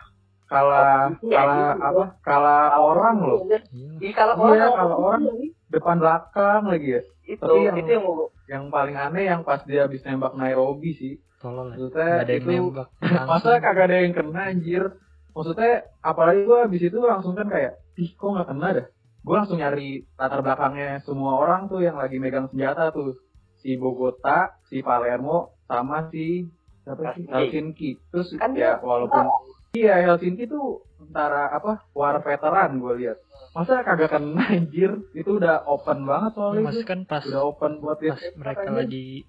kalah 0.46 1.12
Iya, 1.20 1.31
kalah 1.31 1.57
gitu. 1.70 1.85
apa 1.85 2.05
kalah 2.20 2.64
orang 2.75 3.16
loh 3.20 3.40
Iya. 3.46 3.59
Iya 3.99 4.12
kalau 4.14 4.35
Iya, 4.35 4.44
orang 4.44 4.73
kalau 4.75 4.96
orang 4.99 5.23
depan 5.68 5.96
belakang 5.99 6.62
lagi 6.66 6.88
ya 6.90 7.03
itu 7.31 7.40
Tapi 7.40 7.61
yang- 7.62 7.79
itu 7.79 7.90
yang 7.90 8.05
mau 8.05 8.16
yang 8.47 8.64
paling 8.69 8.97
aneh 8.97 9.25
yang 9.25 9.40
pas 9.43 9.62
dia 9.62 9.87
habis 9.87 10.03
nembak 10.03 10.35
Nairobi 10.35 10.90
sih. 10.93 11.14
Tolol 11.38 11.73
ya. 11.73 11.79
maksudnya 11.79 12.05
Gak 12.05 12.21
ada 12.21 12.33
yang 12.33 12.43
itu 12.43 12.51
nembak. 12.51 12.88
masa 13.31 13.51
kagak 13.57 13.87
ada 13.87 13.97
yang 13.99 14.12
kena 14.12 14.43
anjir. 14.49 14.83
Maksudnya 15.31 15.73
apalagi 16.01 16.43
gua 16.43 16.66
habis 16.66 16.83
itu 16.83 16.99
langsung 16.99 17.33
kan 17.33 17.47
kayak 17.47 17.79
ih 17.95 18.11
kok 18.11 18.29
nggak 18.29 18.49
kena 18.49 18.69
dah? 18.75 18.87
Gue 19.21 19.35
langsung 19.37 19.57
nyari 19.57 20.09
latar 20.16 20.40
belakangnya 20.40 21.05
semua 21.05 21.37
orang 21.37 21.69
tuh 21.69 21.81
yang 21.81 21.95
lagi 21.95 22.16
megang 22.16 22.49
senjata 22.49 22.88
tuh. 22.90 23.14
Si 23.61 23.77
Bogota 23.77 24.57
si 24.66 24.81
Palermo 24.81 25.55
sama 25.64 26.09
si 26.09 26.49
siapa 26.83 27.12
sih? 27.14 27.29
Helsinki. 27.29 28.01
Terus 28.11 28.33
Kan 28.35 28.57
ya 28.57 28.81
walaupun 28.81 29.29
iya 29.71 30.01
Helsinki 30.03 30.49
tuh 30.49 30.83
tentara 30.97 31.53
apa? 31.53 31.85
War 31.93 32.16
veteran 32.19 32.81
gue 32.81 32.93
lihat 32.99 33.21
masa 33.51 33.83
kagak 33.83 34.11
kena 34.11 34.45
anjir 34.55 34.91
itu 35.13 35.31
udah 35.33 35.65
open 35.65 36.05
banget 36.05 36.31
Ya, 36.31 36.37
soalnya 36.37 36.63
masih 36.65 36.83
itu. 36.83 36.89
kan 36.89 37.01
pas 37.03 37.23
udah 37.23 37.43
open 37.45 37.73
buat 37.79 37.99
pas 37.99 38.21
mereka 38.35 38.69
lagi 38.69 39.27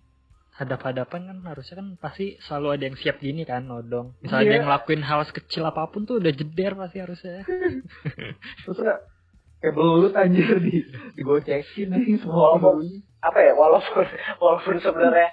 hadap-hadapan 0.51 1.21
kan 1.25 1.37
harusnya 1.43 1.75
kan 1.75 1.87
pasti 1.97 2.37
selalu 2.39 2.67
ada 2.69 2.83
yang 2.85 2.95
siap 2.95 3.17
gini 3.17 3.41
kan 3.41 3.63
nodong. 3.63 4.13
Misalnya 4.19 4.43
Iya. 4.43 4.51
dia 4.51 4.61
ngelakuin 4.61 5.01
hal 5.01 5.21
sekecil 5.23 5.63
apa 5.63 5.87
pun 5.87 6.03
tuh 6.03 6.17
udah 6.17 6.29
jeder 6.29 6.73
pasti 6.75 6.97
harusnya. 6.97 7.41
terus 8.61 8.77
kayak 9.57 9.73
belut 9.73 10.13
anjir 10.13 10.57
di 10.59 10.85
digocekin 11.15 11.89
nih 11.89 12.17
semua 12.17 12.55
Walaupun- 12.55 13.01
apa 13.19 13.39
ya 13.39 13.53
walaupun 13.53 14.05
walaupun 14.41 14.75
sebenarnya 14.77 15.29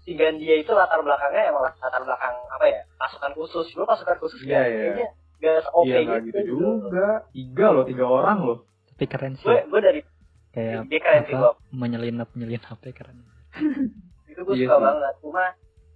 si 0.00 0.14
Gandia 0.14 0.54
itu 0.56 0.70
latar 0.70 0.98
belakangnya 0.98 1.46
emang 1.48 1.62
latar 1.68 1.98
belakang 2.00 2.34
apa 2.48 2.64
ya 2.64 2.80
pasukan 2.96 3.32
khusus 3.34 3.66
gue 3.68 3.82
pasukan 3.84 4.16
khusus 4.18 4.38
Iya, 4.40 4.50
gak 4.52 4.66
iya. 4.66 4.78
kayaknya 4.80 5.08
gak 5.42 5.66
oke 5.68 5.84
iya 5.84 5.98
nggak 6.00 6.20
gitu 6.24 6.40
juga 6.48 7.26
tiga 7.28 7.66
loh 7.68 7.84
tiga 7.84 8.06
orang 8.06 8.38
loh 8.40 8.58
Tapi 8.88 9.04
keren 9.06 9.34
sih. 9.34 9.42
gue 9.42 9.58
gue 9.66 9.80
dari 9.80 10.00
Kayak 10.50 10.86
dia 10.86 11.00
keren 11.00 11.22
sih 11.24 11.34
gue 11.34 11.52
menyelinap 11.70 12.28
menyelinap 12.32 12.78
ya 12.78 12.92
keren. 12.92 13.18
itu 14.30 14.40
gue 14.40 14.54
Iya 14.54 14.64
suka 14.64 14.74
sih. 14.74 14.84
banget 14.84 15.14
cuma 15.18 15.44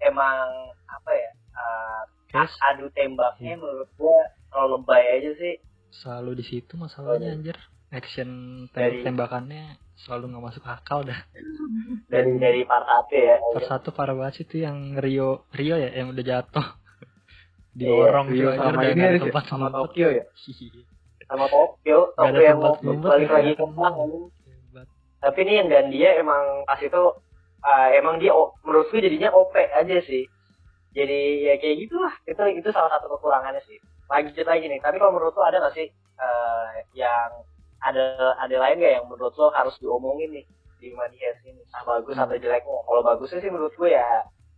emang 0.01 0.49
apa 0.87 1.11
ya 1.13 1.31
uh, 1.53 2.03
Kayak 2.27 2.51
adu 2.67 2.87
tembaknya 2.91 3.53
Iya. 3.53 3.57
menurut 3.57 3.91
gue 3.93 4.19
terlalu 4.49 4.71
lebay 4.75 5.05
aja 5.15 5.31
sih 5.37 5.55
selalu 5.95 6.31
di 6.35 6.45
situ 6.45 6.73
masalahnya 6.75 7.31
Oh, 7.31 7.37
anjir. 7.37 7.57
Action 7.87 8.29
Dari- 8.69 9.01
tem- 9.01 9.05
tembakannya 9.07 9.79
selalu 9.97 10.25
nggak 10.29 10.45
masuk 10.45 10.65
akal 10.65 11.01
dah. 11.03 11.23
dari 12.07 12.35
dari 12.37 12.61
part 12.63 12.83
satu 12.83 13.15
ya 13.15 13.37
Per 13.55 13.63
satu 13.65 13.89
parah 13.91 14.13
banget 14.13 14.35
sih 14.35 14.45
itu 14.45 14.57
yang 14.61 14.97
Rio 14.97 15.47
Rio 15.51 15.77
ya 15.77 15.95
yang 15.95 16.11
udah 16.11 16.25
jatuh. 16.25 16.67
Didorong 17.77 18.27
Rio 18.33 18.49
gitu 18.49 18.49
anjir 18.57 18.73
sama 18.73 18.83
ini 18.89 19.03
ada 19.05 19.19
tempat 19.21 19.45
sama. 19.53 19.67
Tokyo 19.69 20.09
ya? 20.09 20.25
Sama 21.29 21.45
Tokyo 21.53 21.99
Tokyo 22.17 22.41
yang 22.41 22.59
mau 22.59 22.75
balik 22.81 23.29
lagi 23.29 23.53
ke 23.53 23.61
Jepang 23.61 23.95
tapi 25.17 25.43
ini 25.43 25.59
yang 25.59 25.69
Gandia 25.73 26.23
emang 26.23 26.63
pas 26.69 26.79
itu 26.79 27.03
uh, 27.67 27.89
emang 27.99 28.23
dia 28.23 28.31
menurut 28.63 28.87
gue 28.95 29.01
jadinya 29.03 29.35
OP 29.35 29.59
aja 29.59 29.99
sih. 30.07 30.23
Jadi 30.95 31.51
ya 31.51 31.59
kayak 31.59 31.77
gitulah. 31.83 32.15
Itu 32.31 32.41
itu 32.55 32.69
salah 32.71 32.95
satu 32.95 33.11
kekurangannya 33.17 33.59
sih. 33.67 33.81
Lanjut 34.07 34.39
lagi 34.47 34.71
nih 34.71 34.79
tapi 34.79 35.03
kalau 35.03 35.19
menurut 35.19 35.35
lo 35.35 35.43
ada 35.43 35.59
nggak 35.59 35.75
sih 35.75 35.91
uh, 36.21 36.69
yang 36.95 37.43
ada 37.83 38.39
ada 38.39 38.57
lain 38.57 38.79
nggak 38.79 38.95
yang 39.03 39.07
menurut 39.11 39.35
lo 39.35 39.51
harus 39.51 39.75
diomongin 39.83 40.31
nih 40.31 40.47
di 40.79 40.95
Manias 40.95 41.43
ini 41.43 41.65
ah, 41.75 41.83
bagus 41.83 42.15
atau 42.15 42.37
jeleknya. 42.39 42.79
Kalau 42.87 43.03
bagusnya 43.03 43.43
sih 43.43 43.51
menurut 43.51 43.75
gue 43.75 43.91
ya 43.91 44.07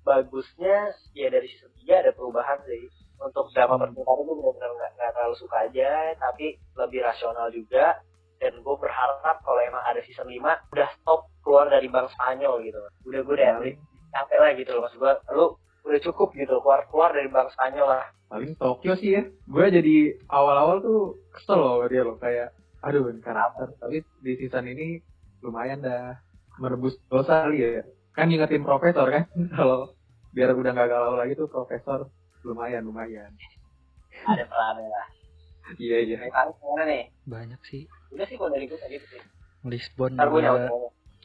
bagusnya 0.04 0.92
ya 1.16 1.33
dari 1.33 1.48
season 1.48 1.72
3 1.81 2.02
ada 2.04 2.11
perubahan 2.12 2.61
sih 2.68 2.92
untuk 3.18 3.50
drama 3.50 3.74
percintaan 3.76 4.18
itu 4.22 4.33
benar-benar 4.33 4.70
nggak 4.78 4.90
nggak 4.94 5.11
terlalu 5.14 5.37
suka 5.38 5.57
aja 5.66 5.90
tapi 6.18 6.46
lebih 6.78 7.00
rasional 7.02 7.50
juga. 7.50 7.98
Dan 8.38 8.54
gue 8.62 8.76
berharap 8.78 9.42
kalau 9.42 9.59
emang 9.59 9.83
ada 9.83 9.98
season 10.07 10.31
5 10.31 10.38
udah 10.70 10.88
stop 11.02 11.26
keluar 11.42 11.66
dari 11.66 11.90
bank 11.90 12.07
Spanyol 12.14 12.62
gitu. 12.62 12.78
Udah 13.11 13.20
gue 13.26 13.35
udah 13.35 13.59
paling, 13.59 13.78
capek 14.14 14.38
lah 14.38 14.50
gitu 14.54 14.70
loh 14.78 14.83
maksud 14.87 14.98
gue 15.02 15.12
lu 15.35 15.46
udah 15.88 16.00
cukup 16.07 16.28
gitu 16.38 16.54
keluar 16.62 16.87
keluar 16.87 17.11
dari 17.11 17.26
bank 17.26 17.50
Spanyol 17.50 17.98
lah. 17.98 18.04
Paling 18.31 18.54
Tokyo 18.54 18.94
sih 18.94 19.11
ya. 19.18 19.26
Gue 19.50 19.66
jadi 19.74 20.22
awal-awal 20.31 20.78
tuh 20.87 21.18
kesel 21.35 21.59
loh 21.59 21.83
dia 21.90 22.07
loh 22.07 22.14
kayak 22.14 22.54
aduh 22.87 23.11
karakter. 23.18 23.74
Tapi 23.83 24.07
di 24.22 24.33
season 24.38 24.70
ini 24.70 25.02
lumayan 25.42 25.83
dah 25.83 26.14
merebus 26.62 26.94
dosa 27.11 27.42
kali 27.42 27.59
ya. 27.59 27.83
Kan 28.14 28.31
ngingetin 28.31 28.62
profesor 28.62 29.11
kan 29.11 29.26
kalau 29.59 29.90
biar 30.31 30.52
udah 30.54 30.70
nggak 30.76 30.90
galau 30.92 31.14
lagi 31.16 31.35
tuh 31.35 31.48
profesor 31.48 32.07
lumayan 32.44 32.83
lumayan. 32.87 33.31
Ada 34.27 34.44
pelannya 34.46 34.88
lah. 34.90 35.07
Iya 35.77 35.96
iya. 36.05 36.16
Tarik 36.33 36.57
ke 36.57 36.64
mana 36.64 36.83
nih? 36.88 37.05
Banyak 37.29 37.61
sih. 37.68 37.85
Udah 38.14 38.24
sih 38.24 38.37
kalau 38.40 38.51
dari 38.55 38.64
gue 38.64 38.79
tadi 38.81 38.96
sih. 38.96 39.20
Lisbon 39.68 40.16
ntar 40.16 40.33
juga. 40.33 40.70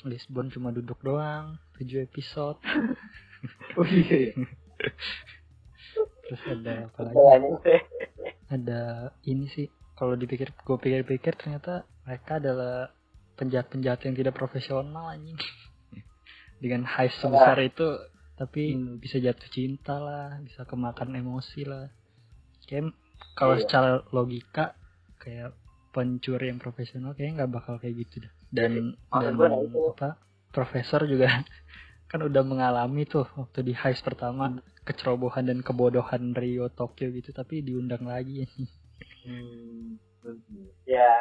Lisbon 0.03 0.51
cuma 0.51 0.75
duduk 0.75 0.99
doang 0.99 1.55
7 1.79 2.03
episode. 2.03 2.59
Oh 3.75 3.83
iya 3.83 4.31
iya. 4.31 4.33
Terus 6.23 6.41
ada 6.47 6.87
apa 6.87 6.99
lagi? 7.11 7.43
Ada 8.47 9.11
ini 9.27 9.51
sih 9.51 9.67
kalau 9.99 10.15
dipikir 10.15 10.55
gue 10.55 10.77
pikir-pikir 10.79 11.35
ternyata 11.35 11.83
mereka 12.07 12.39
adalah 12.39 12.95
penjahat-penjahat 13.35 14.07
yang 14.07 14.15
tidak 14.15 14.39
profesional 14.39 15.11
anjing. 15.11 15.35
Dengan 16.63 16.87
heist 16.87 17.19
sebesar 17.19 17.59
itu 17.59 17.83
tapi 18.33 18.73
Hmm. 18.73 18.97
bisa 18.97 19.21
jatuh 19.21 19.49
cinta 19.49 20.01
lah 20.01 20.41
bisa 20.41 20.65
kemakan 20.65 21.13
emosi 21.13 21.69
lah 21.69 21.85
kayak 22.65 22.89
kalau 23.37 23.55
Iya. 23.57 23.63
secara 23.65 23.89
logika 24.09 24.73
kayak 25.21 25.53
pencuri 25.93 26.49
yang 26.49 26.57
profesional 26.57 27.13
kayaknya 27.13 27.45
nggak 27.45 27.53
bakal 27.53 27.77
kayak 27.77 28.01
gitu 28.01 28.25
dah 28.25 28.33
dan 28.49 28.97
Maksud 29.09 29.21
dan 29.21 29.33
gua, 29.37 29.47
nah, 29.49 29.59
itu. 29.61 29.79
apa 29.93 30.09
profesor 30.49 31.01
juga 31.05 31.27
kan 32.09 32.19
udah 32.21 32.43
mengalami 32.45 33.05
tuh 33.05 33.25
waktu 33.37 33.61
di 33.61 33.73
heist 33.73 34.01
pertama 34.01 34.49
Hmm. 34.49 34.61
kecerobohan 34.83 35.47
dan 35.47 35.61
kebodohan 35.61 36.33
Rio 36.33 36.67
Tokyo 36.69 37.13
gitu 37.13 37.29
tapi 37.31 37.61
diundang 37.61 38.05
lagi 38.05 38.45
Hmm. 39.23 39.95
ya 40.83 41.11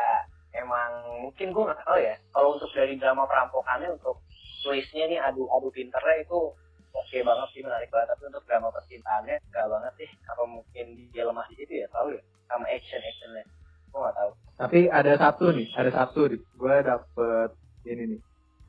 emang 0.53 1.22
mungkin 1.22 1.55
gue 1.55 1.62
nggak 1.64 1.81
tahu 1.87 1.98
ya 2.03 2.18
kalau 2.35 2.59
untuk 2.59 2.70
dari 2.75 2.98
drama 2.98 3.31
perampokannya 3.31 3.94
untuk 3.94 4.18
twistnya 4.62 5.07
nih 5.07 5.20
adu 5.22 5.46
adu 5.46 5.70
pinternya 5.70 6.27
itu 6.27 6.51
oke 6.93 7.19
banget 7.25 7.49
sih 7.57 7.61
menarik 7.65 7.89
banget. 7.89 8.09
Tapi 8.15 8.23
untuk 8.29 8.45
drama 8.47 8.69
percintaannya 8.73 9.37
enggak 9.49 9.67
banget 9.69 9.93
sih. 10.01 10.11
Apa 10.29 10.43
mungkin 10.47 10.87
dia 11.13 11.23
lemah 11.27 11.47
di 11.51 11.55
situ 11.59 11.73
ya? 11.83 11.87
Tahu 11.91 12.07
ya? 12.15 12.23
Sama 12.49 12.67
action 12.69 13.01
actionnya. 13.01 13.45
Gue 13.93 13.99
nggak 14.01 14.17
tahu. 14.17 14.31
Tapi 14.61 14.79
ada 14.89 15.13
satu 15.19 15.45
nih 15.53 15.69
ada 15.75 15.91
satu 15.93 16.21
nih. 16.29 16.41
Gue 16.57 16.75
dapet 16.85 17.51
ini 17.89 18.03
nih. 18.17 18.21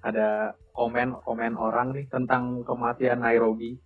Ada 0.04 0.30
komen 0.76 1.24
komen 1.24 1.54
orang 1.56 1.96
nih 1.96 2.06
tentang 2.12 2.64
kematian 2.68 3.24
Nairobi. 3.24 3.78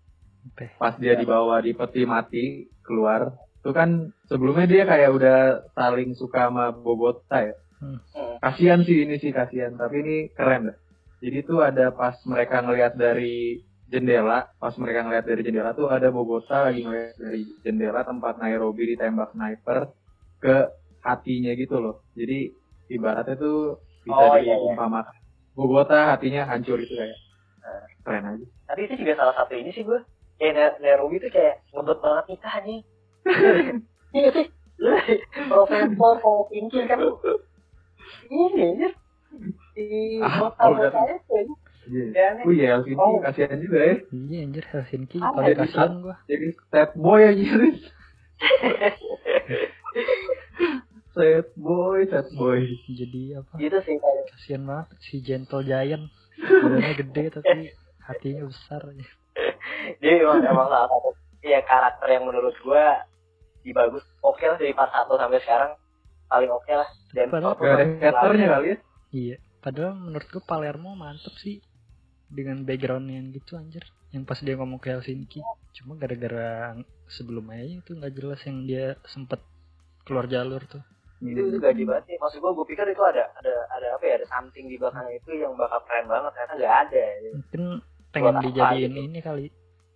Oke. 0.48 0.72
pas 0.80 0.96
dia 0.96 1.12
Ya. 1.12 1.20
dibawa 1.20 1.60
di 1.60 1.76
peti 1.76 2.08
mati 2.08 2.72
keluar. 2.80 3.36
Itu 3.60 3.76
kan 3.76 4.16
sebelumnya 4.32 4.64
dia 4.64 4.84
kayak 4.88 5.12
udah 5.12 5.40
saling 5.76 6.16
suka 6.16 6.48
sama 6.48 6.72
Bogota 6.72 7.44
ya? 7.44 7.56
Hmm. 7.78 8.02
kasihan 8.42 8.82
sih 8.82 9.06
ini 9.06 9.22
sih 9.22 9.30
kasihan 9.30 9.78
tapi 9.78 10.02
ini 10.02 10.18
keren. 10.34 10.74
Dah 10.74 10.78
jadi 11.18 11.38
tuh 11.44 11.66
ada 11.66 11.90
pas 11.90 12.14
mereka 12.30 12.62
ngelihat 12.62 12.94
dari 12.94 13.62
jendela 13.88 14.52
pas 14.60 14.76
mereka 14.76 15.08
ngelihat 15.08 15.26
dari 15.26 15.42
jendela 15.44 15.72
tuh 15.72 15.88
ada 15.88 16.12
Bogota 16.12 16.68
lagi 16.68 16.84
ngelihat 16.84 17.16
dari 17.16 17.42
jendela 17.64 18.04
tempat 18.04 18.36
Nairobi 18.38 18.96
ditembak 18.96 19.32
sniper 19.32 19.92
ke 20.44 20.56
hatinya 21.02 21.56
gitu 21.56 21.80
loh. 21.80 22.04
Jadi 22.14 22.52
ibaratnya 22.92 23.36
tuh 23.36 23.80
bisa 24.04 24.16
Oh, 24.16 24.36
iya, 24.36 24.54
iya. 24.54 24.56
diumpamakan. 24.60 25.16
Bogota 25.56 26.14
hatinya 26.14 26.46
hancur 26.46 26.78
itu 26.80 26.94
kayak. 26.94 27.18
Nah. 27.64 27.84
keren 28.04 28.24
aja. 28.28 28.46
Tapi 28.68 28.82
itu 28.88 28.94
juga 29.04 29.14
salah 29.20 29.36
satu 29.36 29.54
ini 29.56 29.72
sih 29.72 29.84
gue 29.84 30.00
kayak 30.38 30.54
Na- 30.54 30.78
Nairobi 30.80 31.20
tuh 31.20 31.32
kayak 31.32 31.64
ngebet 31.74 32.00
banget 32.00 32.26
nikah 32.32 32.56
nih 32.64 32.80
iya 34.14 34.30
sih. 34.32 34.48
Profesor 35.50 36.16
mau 36.22 36.48
pinggir 36.48 36.86
kan. 36.86 37.00
Ini 38.28 38.64
aja 38.78 38.90
di 39.76 40.22
Ah, 40.22 40.52
oh, 41.88 41.90
Iya. 41.90 42.06
ya 42.12 42.28
nih 42.34 42.44
Oh 42.44 42.52
iya, 42.52 42.68
Helsinki 42.74 43.00
Oh. 43.00 43.20
kasihan 43.22 43.58
juga 43.58 43.80
ya. 43.80 43.96
iya 44.10 44.38
anjir 44.42 44.66
Helsinki 44.66 45.18
Apa 45.18 45.32
paling 45.34 45.48
ya, 45.48 45.56
kasihan 45.58 45.92
gua 45.98 46.16
Jadi 46.26 46.48
sad 46.66 46.92
boy 46.94 47.22
aja. 47.24 47.48
sad 51.10 51.48
boy, 51.56 52.00
sad 52.06 52.28
boy. 52.32 52.62
jadi 52.88 53.42
apa 53.42 53.54
gitu 53.58 53.78
sih 53.82 53.96
kayak 53.96 54.24
kasihan 54.30 54.64
banget 54.64 54.88
si 55.02 55.16
Gentle 55.20 55.64
Giant 55.64 56.06
badannya 56.62 56.94
gede 56.96 57.24
tapi 57.34 57.74
hatinya 58.00 58.46
besar 58.46 58.82
aja 58.86 59.08
dia 59.98 60.14
emang 60.20 60.44
emang 60.44 60.68
salah 60.68 60.86
satu 60.88 61.10
ya 61.42 61.64
karakter 61.64 62.08
yang 62.12 62.24
menurut 62.24 62.54
gua 62.62 63.02
di 63.60 63.72
bagus 63.72 64.06
oke 64.22 64.40
lah 64.40 64.56
dari 64.56 64.72
part 64.72 64.92
1 64.92 65.10
sampai 65.10 65.40
sekarang 65.40 65.72
paling 66.28 66.52
oke 66.52 66.70
lah 66.70 66.86
dan 67.12 67.28
Padahal- 67.28 67.58
Gak 67.58 67.74
ada 67.74 67.86
haternya 68.14 68.48
kali 68.52 68.68
ya. 68.68 68.78
iya 69.12 69.36
padahal 69.58 69.94
menurut 69.98 70.28
gua 70.30 70.44
Palermo 70.46 70.94
mantep 70.94 71.34
sih 71.36 71.58
dengan 72.28 72.64
background 72.64 73.08
yang 73.08 73.32
gitu 73.32 73.56
anjir. 73.56 73.84
Yang 74.12 74.24
pas 74.28 74.40
dia 74.44 74.56
ngomong 74.56 74.80
ke 74.80 74.92
Helsinki. 74.92 75.42
Cuma 75.76 75.96
gara-gara 75.96 76.76
sebelumnya 77.08 77.64
itu 77.64 77.96
nggak 77.96 78.14
jelas 78.16 78.40
yang 78.48 78.68
dia 78.68 78.86
sempet 79.08 79.40
keluar 80.04 80.28
jalur 80.28 80.64
tuh. 80.68 80.84
Itu 81.18 81.50
itu 81.50 81.58
gaji 81.58 81.84
banget 81.84 82.04
sih? 82.14 82.16
Maksud 82.22 82.40
gua 82.40 82.54
gua 82.54 82.66
pikir 82.68 82.86
itu 82.88 83.02
ada 83.02 83.32
ada 83.42 83.54
ada 83.74 83.88
apa 83.98 84.04
ya? 84.06 84.14
Ada 84.22 84.28
something 84.30 84.70
di 84.70 84.78
belakang 84.78 85.10
itu 85.10 85.30
yang 85.34 85.58
bakal 85.58 85.82
keren 85.90 86.06
banget. 86.06 86.32
Ternyata 86.36 86.54
nggak 86.56 86.76
ada 86.88 87.04
mungkin 87.34 87.64
pengen 88.14 88.36
dijadiin 88.44 88.94
ini 88.96 89.20
kali 89.20 89.46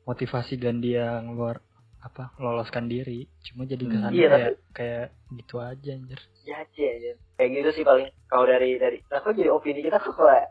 motivasi 0.06 0.58
dan 0.58 0.82
dia 0.82 1.22
ngeluar 1.22 1.62
apa 2.02 2.34
loloskan 2.42 2.90
diri. 2.90 3.30
Cuma 3.46 3.64
jadi 3.64 3.86
Hmm. 3.86 3.94
kesannya 3.94 4.18
Iya, 4.18 4.30
kayak 4.30 4.54
kayak 4.74 5.06
gitu 5.38 5.56
aja 5.62 5.90
anjir. 5.94 6.20
Ya 6.42 6.56
aja 6.66 6.82
ya 6.98 7.14
kayak 7.38 7.50
gitu 7.54 7.70
sih 7.78 7.84
paling. 7.86 8.10
Kalau 8.26 8.46
dari 8.50 8.82
dari 8.82 8.98
nah 9.14 9.22
kok 9.22 9.38
jadi 9.38 9.54
opini 9.54 9.86
kita 9.86 10.02
kok 10.02 10.18
kayak 10.18 10.50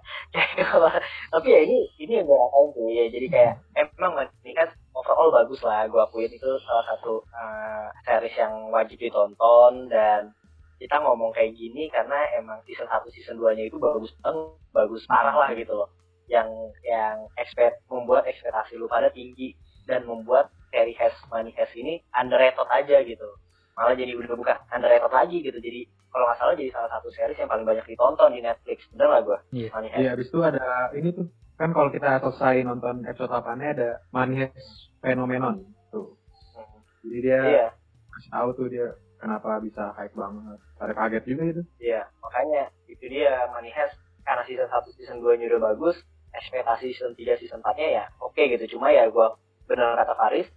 apa 0.62 1.02
tapi 1.34 1.48
ya 1.50 1.60
ini 1.66 1.90
ini 1.98 2.12
yang 2.22 2.26
gue 2.30 2.38
rasain 2.38 2.68
sih. 2.78 2.86
Ya 2.94 3.04
jadi 3.10 3.26
kayak 3.26 3.54
emang 3.74 4.12
ini 4.46 4.52
kan 4.54 4.68
overall 4.94 5.34
bagus 5.34 5.60
lah. 5.66 5.90
Gue 5.90 5.98
akuin 5.98 6.30
itu 6.30 6.50
salah 6.62 6.86
satu 6.94 7.26
eh, 7.34 7.86
series 8.06 8.34
yang 8.38 8.70
wajib 8.70 9.02
ditonton 9.02 9.90
dan 9.90 10.30
kita 10.80 10.96
ngomong 10.96 11.34
kayak 11.36 11.52
gini 11.58 11.92
karena 11.92 12.16
emang 12.40 12.62
season 12.64 12.88
1 12.88 13.04
season 13.12 13.36
2 13.36 13.52
nya 13.52 13.68
itu 13.68 13.76
bagus 13.76 14.14
banget 14.24 14.56
bagus 14.72 15.02
parah 15.10 15.34
lah 15.34 15.50
gitu 15.52 15.74
loh. 15.74 15.90
Yang 16.30 16.48
yang 16.86 17.26
expect 17.36 17.82
membuat 17.90 18.24
ekspektasi 18.30 18.78
lu 18.78 18.86
pada 18.86 19.10
tinggi 19.10 19.52
dan 19.90 20.06
membuat 20.06 20.48
seri 20.70 20.94
Has 20.96 21.14
Money 21.28 21.52
Has 21.58 21.70
ini 21.74 22.00
underrated 22.14 22.66
aja 22.70 23.02
gitu 23.02 23.28
malah 23.74 23.94
jadi 23.94 24.12
udah 24.16 24.34
bukan 24.34 24.56
underrated 24.70 25.12
lagi 25.12 25.36
gitu 25.42 25.58
jadi 25.58 25.86
kalau 26.10 26.26
nggak 26.26 26.38
salah 26.42 26.54
jadi 26.58 26.70
salah 26.74 26.90
satu 26.90 27.08
series 27.14 27.38
yang 27.38 27.46
paling 27.46 27.62
banyak 27.62 27.86
ditonton 27.86 28.34
di 28.34 28.40
Netflix 28.42 28.82
bener 28.90 29.08
lah 29.08 29.20
gue 29.22 29.38
Iya. 29.54 29.68
Money 29.70 29.88
Heist. 29.88 30.00
Iya, 30.02 30.08
habis 30.10 30.26
itu 30.28 30.38
ada 30.42 30.64
ini 30.92 31.08
tuh. 31.14 31.26
Kan 31.54 31.70
kalau 31.70 31.88
kita 31.92 32.18
selesai 32.18 32.64
nonton 32.66 33.04
episode 33.06 33.30
8 33.30 33.62
ada 33.62 34.02
Money 34.10 34.42
Heist 34.42 34.90
Phenomenon 34.98 35.62
tuh. 35.94 36.18
Hmm. 36.56 36.82
Jadi 37.06 37.18
dia 37.22 37.40
iya 37.46 37.66
kasih 38.10 38.30
tahu 38.34 38.48
tuh 38.58 38.66
dia 38.66 38.86
kenapa 39.22 39.62
bisa 39.62 39.94
hype 39.94 40.16
banget. 40.18 40.58
Ada 40.82 40.92
kaget 40.98 41.24
juga 41.30 41.42
itu. 41.46 41.62
iya 41.78 42.02
makanya 42.18 42.62
itu 42.90 43.04
dia 43.06 43.46
Money 43.54 43.70
Heist 43.70 43.94
karena 44.26 44.42
season 44.44 44.66
1 44.66 44.98
season 44.98 45.16
2 45.22 45.38
nya 45.38 45.46
udah 45.46 45.62
bagus 45.72 45.96
ekspektasi 46.34 46.90
season 46.90 47.14
3 47.14 47.38
season 47.38 47.62
4 47.62 47.78
nya 47.78 47.88
ya 48.02 48.04
oke 48.18 48.38
gitu 48.38 48.76
cuma 48.76 48.90
ya 48.90 49.06
gue 49.06 49.26
bener 49.66 49.94
kata 49.94 50.14
Faris 50.18 50.48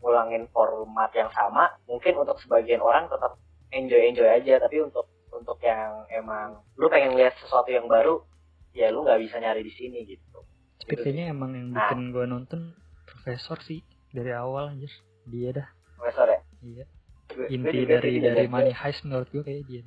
ngulangin 0.00 0.48
format 0.50 1.12
yang 1.12 1.28
sama 1.30 1.68
mungkin 1.84 2.16
untuk 2.16 2.40
sebagian 2.40 2.80
orang 2.80 3.06
tetap 3.06 3.36
enjoy 3.70 4.00
enjoy 4.08 4.28
aja. 4.28 4.58
Tapi 4.58 4.80
untuk 4.80 5.06
untuk 5.30 5.60
yang 5.62 6.04
emang 6.10 6.58
lu 6.74 6.90
pengen 6.90 7.14
lihat 7.14 7.36
sesuatu 7.38 7.70
yang 7.70 7.86
baru 7.86 8.24
ya 8.72 8.90
lu 8.90 9.06
nggak 9.06 9.20
bisa 9.22 9.38
nyari 9.38 9.62
di 9.62 9.72
sini 9.72 10.02
gitu. 10.04 10.42
Tapi 10.80 10.96
Gitu 10.96 11.22
emang 11.22 11.54
yang 11.54 11.68
bikin 11.70 12.10
gua 12.10 12.24
nonton 12.26 12.74
profesor 13.06 13.60
sih 13.60 13.84
dari 14.10 14.32
awal 14.32 14.74
anjir. 14.74 14.90
Dia 15.28 15.54
dah. 15.54 15.68
Profesor 15.94 16.26
ya? 16.26 16.40
Iya. 16.64 16.84
Gue- 17.30 17.46
gue 17.46 17.54
inti 17.54 17.76
juga 17.86 18.02
dari 18.02 18.12
dari 18.18 18.46
money 18.50 18.74
heist 18.74 19.06
menurut 19.06 19.28
gua 19.30 19.42
kayak 19.46 19.62
dia. 19.70 19.82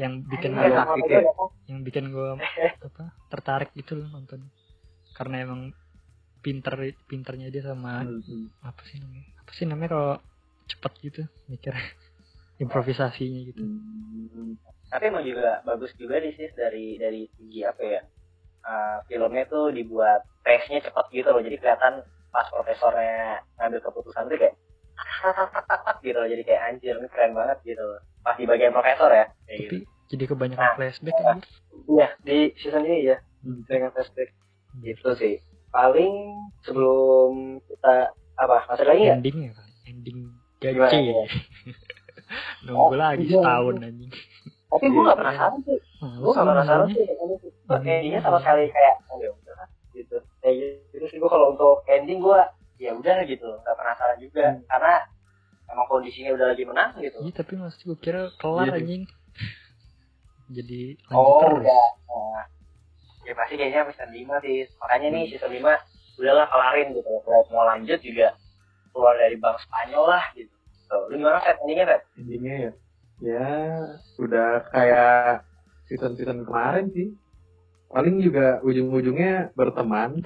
Yang 0.00 0.12
bikin 0.30 0.50
gua- 0.56 0.88
yang 1.68 1.80
bikin 1.84 2.04
gua 2.14 2.40
apa 2.80 3.04
tertarik 3.28 3.70
gitu 3.76 3.98
loh 3.98 4.08
nonton 4.08 4.48
karena 5.12 5.44
emang 5.44 5.76
pinter 6.42 6.74
pinternya 7.06 7.48
dia 7.48 7.62
sama 7.62 8.02
Hmm. 8.02 8.50
apa 8.60 8.82
sih 8.84 8.98
namanya 8.98 9.26
apa 9.38 9.50
sih 9.54 9.64
namanya 9.64 9.90
kalau 9.90 10.12
cepet 10.66 10.92
gitu 11.00 11.22
mikir 11.46 11.72
improvisasinya 12.62 13.40
gitu 13.46 13.62
Hmm. 13.62 14.58
tapi 14.86 15.08
emang 15.08 15.24
juga 15.24 15.62
bagus 15.62 15.94
juga 15.96 16.18
di 16.18 16.34
sih 16.34 16.50
dari 16.52 16.98
dari 16.98 17.24
segi 17.32 17.62
apa 17.62 17.80
ya 17.80 18.00
uh, 18.62 18.98
filmnya 19.06 19.46
tuh 19.46 19.70
dibuat 19.70 20.26
pace-nya 20.42 20.82
cepat 20.82 21.08
gitu 21.10 21.30
loh 21.30 21.40
jadi 21.40 21.56
kelihatan 21.56 22.02
pas 22.28 22.48
profesornya 22.48 23.40
ngambil 23.56 23.80
keputusan 23.80 24.26
tuh 24.26 24.36
kayak 24.36 24.54
gitu 26.04 26.16
loh 26.16 26.28
jadi 26.28 26.42
kayak 26.42 26.62
anjir 26.68 26.94
ini 26.94 27.08
keren 27.08 27.32
banget 27.32 27.58
gitu 27.64 27.80
loh 27.80 28.00
pas 28.20 28.34
di 28.34 28.44
bagian 28.44 28.70
profesor 28.70 29.10
ya 29.10 29.26
kayak 29.46 29.58
gitu 29.60 29.76
tapi 29.78 29.90
Jadi 30.12 30.24
kebanyakan 30.28 30.60
Nah. 30.60 30.76
flashback 30.76 31.16
kan. 31.16 31.38
Iya, 31.88 32.08
di 32.20 32.52
season 32.60 32.84
ini 32.84 33.08
ya, 33.08 33.16
Hmm. 33.40 33.64
dengan 33.64 33.96
flashback. 33.96 34.28
Gitu 34.84 35.08
sih. 35.16 35.40
Paling 35.72 36.14
sebelum 36.62 37.30
kita 37.64 37.94
apa 38.36 38.56
masih 38.66 38.84
lagi 38.84 39.00
nggak? 39.02 39.18
Endingnya 39.18 39.50
kali. 39.52 39.72
Ending 39.82 40.18
gaji. 40.58 40.74
gimana? 40.76 41.24
Nunggu 42.64 42.84
Oh, 42.86 42.96
lagi 42.96 43.24
iya, 43.24 43.34
setahun 43.34 43.74
anjing. 43.78 44.12
Tapi 44.72 44.86
gue 44.86 45.02
gak 45.02 45.18
penasaran 45.18 45.58
sih. 45.60 45.78
Males 46.00 46.16
Gue 46.16 46.32
gak 46.32 46.46
penasaran 46.46 46.86
sih. 46.88 46.96
Kayaknya 46.98 47.36
sih. 47.36 47.50
Ending. 47.50 47.92
Endingnya 47.92 48.20
sama 48.20 48.38
sekali 48.40 48.64
kayak 48.68 48.94
oh 49.06 49.16
ya 49.18 49.30
udah 49.30 49.56
gitu. 49.92 50.16
Kayak 50.38 50.54
gitu 50.88 51.06
sih 51.08 51.18
gue 51.18 51.30
kalau 51.30 51.46
untuk 51.52 51.84
ending 51.86 52.20
gue 52.20 52.40
ya 52.78 52.90
udah 52.92 53.16
gitu, 53.24 53.48
gak 53.60 53.76
penasaran 53.76 54.18
juga 54.18 54.44
Hmm. 54.48 54.64
karena 54.66 54.94
emang 55.68 55.86
kondisinya 55.86 56.30
udah 56.32 56.46
lagi 56.50 56.64
menang 56.64 56.90
gitu. 56.98 57.18
Iya 57.20 57.32
tapi 57.34 57.52
masih 57.54 57.82
gue 57.86 57.98
kira 57.98 58.22
kelar 58.36 58.66
Iya 58.66 58.76
anjing. 58.76 59.02
Jadi 60.56 60.80
lanjut 61.06 61.16
Oh 61.16 61.40
terus. 61.42 61.64
Pasti 63.32 63.54
kayaknya 63.56 63.88
season 63.88 64.10
5 64.10 64.44
sih. 64.44 64.58
Makanya 64.78 65.08
nih 65.10 65.24
season 65.28 65.50
5 65.50 66.20
udahlah 66.20 66.46
kelarin 66.46 66.88
gitu. 66.92 67.10
Kalau 67.22 67.42
mau 67.50 67.64
lanjut 67.64 67.98
juga 67.98 68.36
keluar 68.92 69.14
dari 69.16 69.36
bank 69.36 69.56
Spanyol 69.58 70.04
lah 70.06 70.24
gitu. 70.32 70.52
Tuh, 70.86 71.08
lu 71.08 71.16
gimana 71.16 71.40
Fed? 71.40 71.56
Endingnya 71.64 71.86
Fed? 71.88 72.02
Endingnya 72.20 72.54
ya, 72.54 72.70
ya 73.22 73.48
udah 74.18 74.50
kayak 74.68 75.48
season-season 75.88 76.44
kemarin 76.44 76.92
sih. 76.92 77.16
Paling 77.88 78.20
juga 78.20 78.60
ujung-ujungnya 78.60 79.52
berteman. 79.52 80.20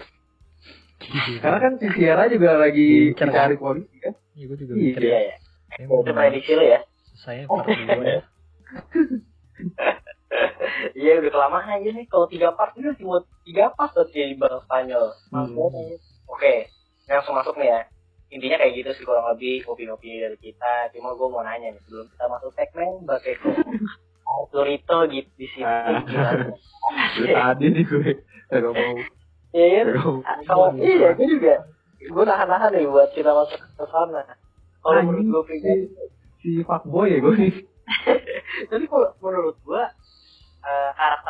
Karena 1.43 1.59
kan 1.61 1.73
si 1.79 1.87
Sierra 1.93 2.27
juga 2.27 2.59
lagi 2.59 3.15
Incer, 3.15 3.31
dicari 3.31 3.55
polisi 3.55 3.95
kan. 4.03 4.15
Iya 4.35 4.45
gue 4.49 4.57
juga 4.59 4.73
Iya. 4.75 4.83
mikir 4.83 5.03
Iya 5.03 5.13
ya. 5.13 5.21
ya. 5.23 5.37
Emang 5.77 6.03
Itu 6.03 6.13
prediksi 6.15 6.53
lu 6.57 6.65
ya. 6.65 6.81
saya 7.17 7.43
part 7.47 7.69
2 7.69 7.77
ya. 8.03 8.23
Iya 10.99 11.23
udah 11.23 11.31
kelamaan 11.31 11.69
aja 11.81 11.91
nih. 11.95 12.07
Kalau 12.11 12.27
tiga 12.27 12.51
part 12.53 12.75
ini 12.77 12.91
cuma 12.99 13.23
tiga 13.47 13.71
part 13.75 13.95
tuh 13.95 14.07
di 14.11 14.35
bank 14.35 14.65
Spanyol. 14.67 15.15
Hmm. 15.31 15.55
Oke, 16.27 16.67
langsung 17.07 17.39
masuk 17.39 17.55
nih 17.57 17.71
ya. 17.71 17.81
Intinya 18.27 18.59
kayak 18.59 18.75
gitu 18.75 18.91
sih 18.99 19.05
kurang 19.07 19.31
lebih 19.31 19.63
opini-opini 19.71 20.19
dari 20.19 20.39
kita. 20.43 20.91
Cuma 20.91 21.15
gue 21.15 21.29
mau 21.31 21.47
nanya 21.47 21.71
nih 21.71 21.81
sebelum 21.87 22.11
kita 22.11 22.25
masuk 22.27 22.51
segmen 22.59 23.07
Bakeko. 23.07 23.51
Autorito 24.27 25.07
gitu 25.07 25.31
di 25.39 25.47
sini 25.55 25.63
Ah. 25.63 26.03
tadi 27.15 27.67
nih 27.71 27.85
gue 27.87 28.11
kagak 28.51 28.73
mau. 28.75 28.95
Iya 29.55 29.81
mau. 29.95 30.19
Kalau 30.43 30.69
iya 30.83 31.15
gue 31.15 31.27
juga. 31.39 31.55
Gue 32.03 32.25
nahan-nahan 32.27 32.75
nih 32.75 32.91
buat 32.91 33.15
kita 33.15 33.31
masuk 33.31 33.63
ke 33.63 33.85
sana. 33.87 34.23
Kalau 34.83 35.01
menurut 35.07 35.27
gue 35.31 35.43
pribadi, 35.47 35.87
si, 35.87 36.03
si 36.43 36.51
fuckboy 36.67 37.15
ya 37.15 37.19
gue 37.23 37.35
nih. 37.39 37.55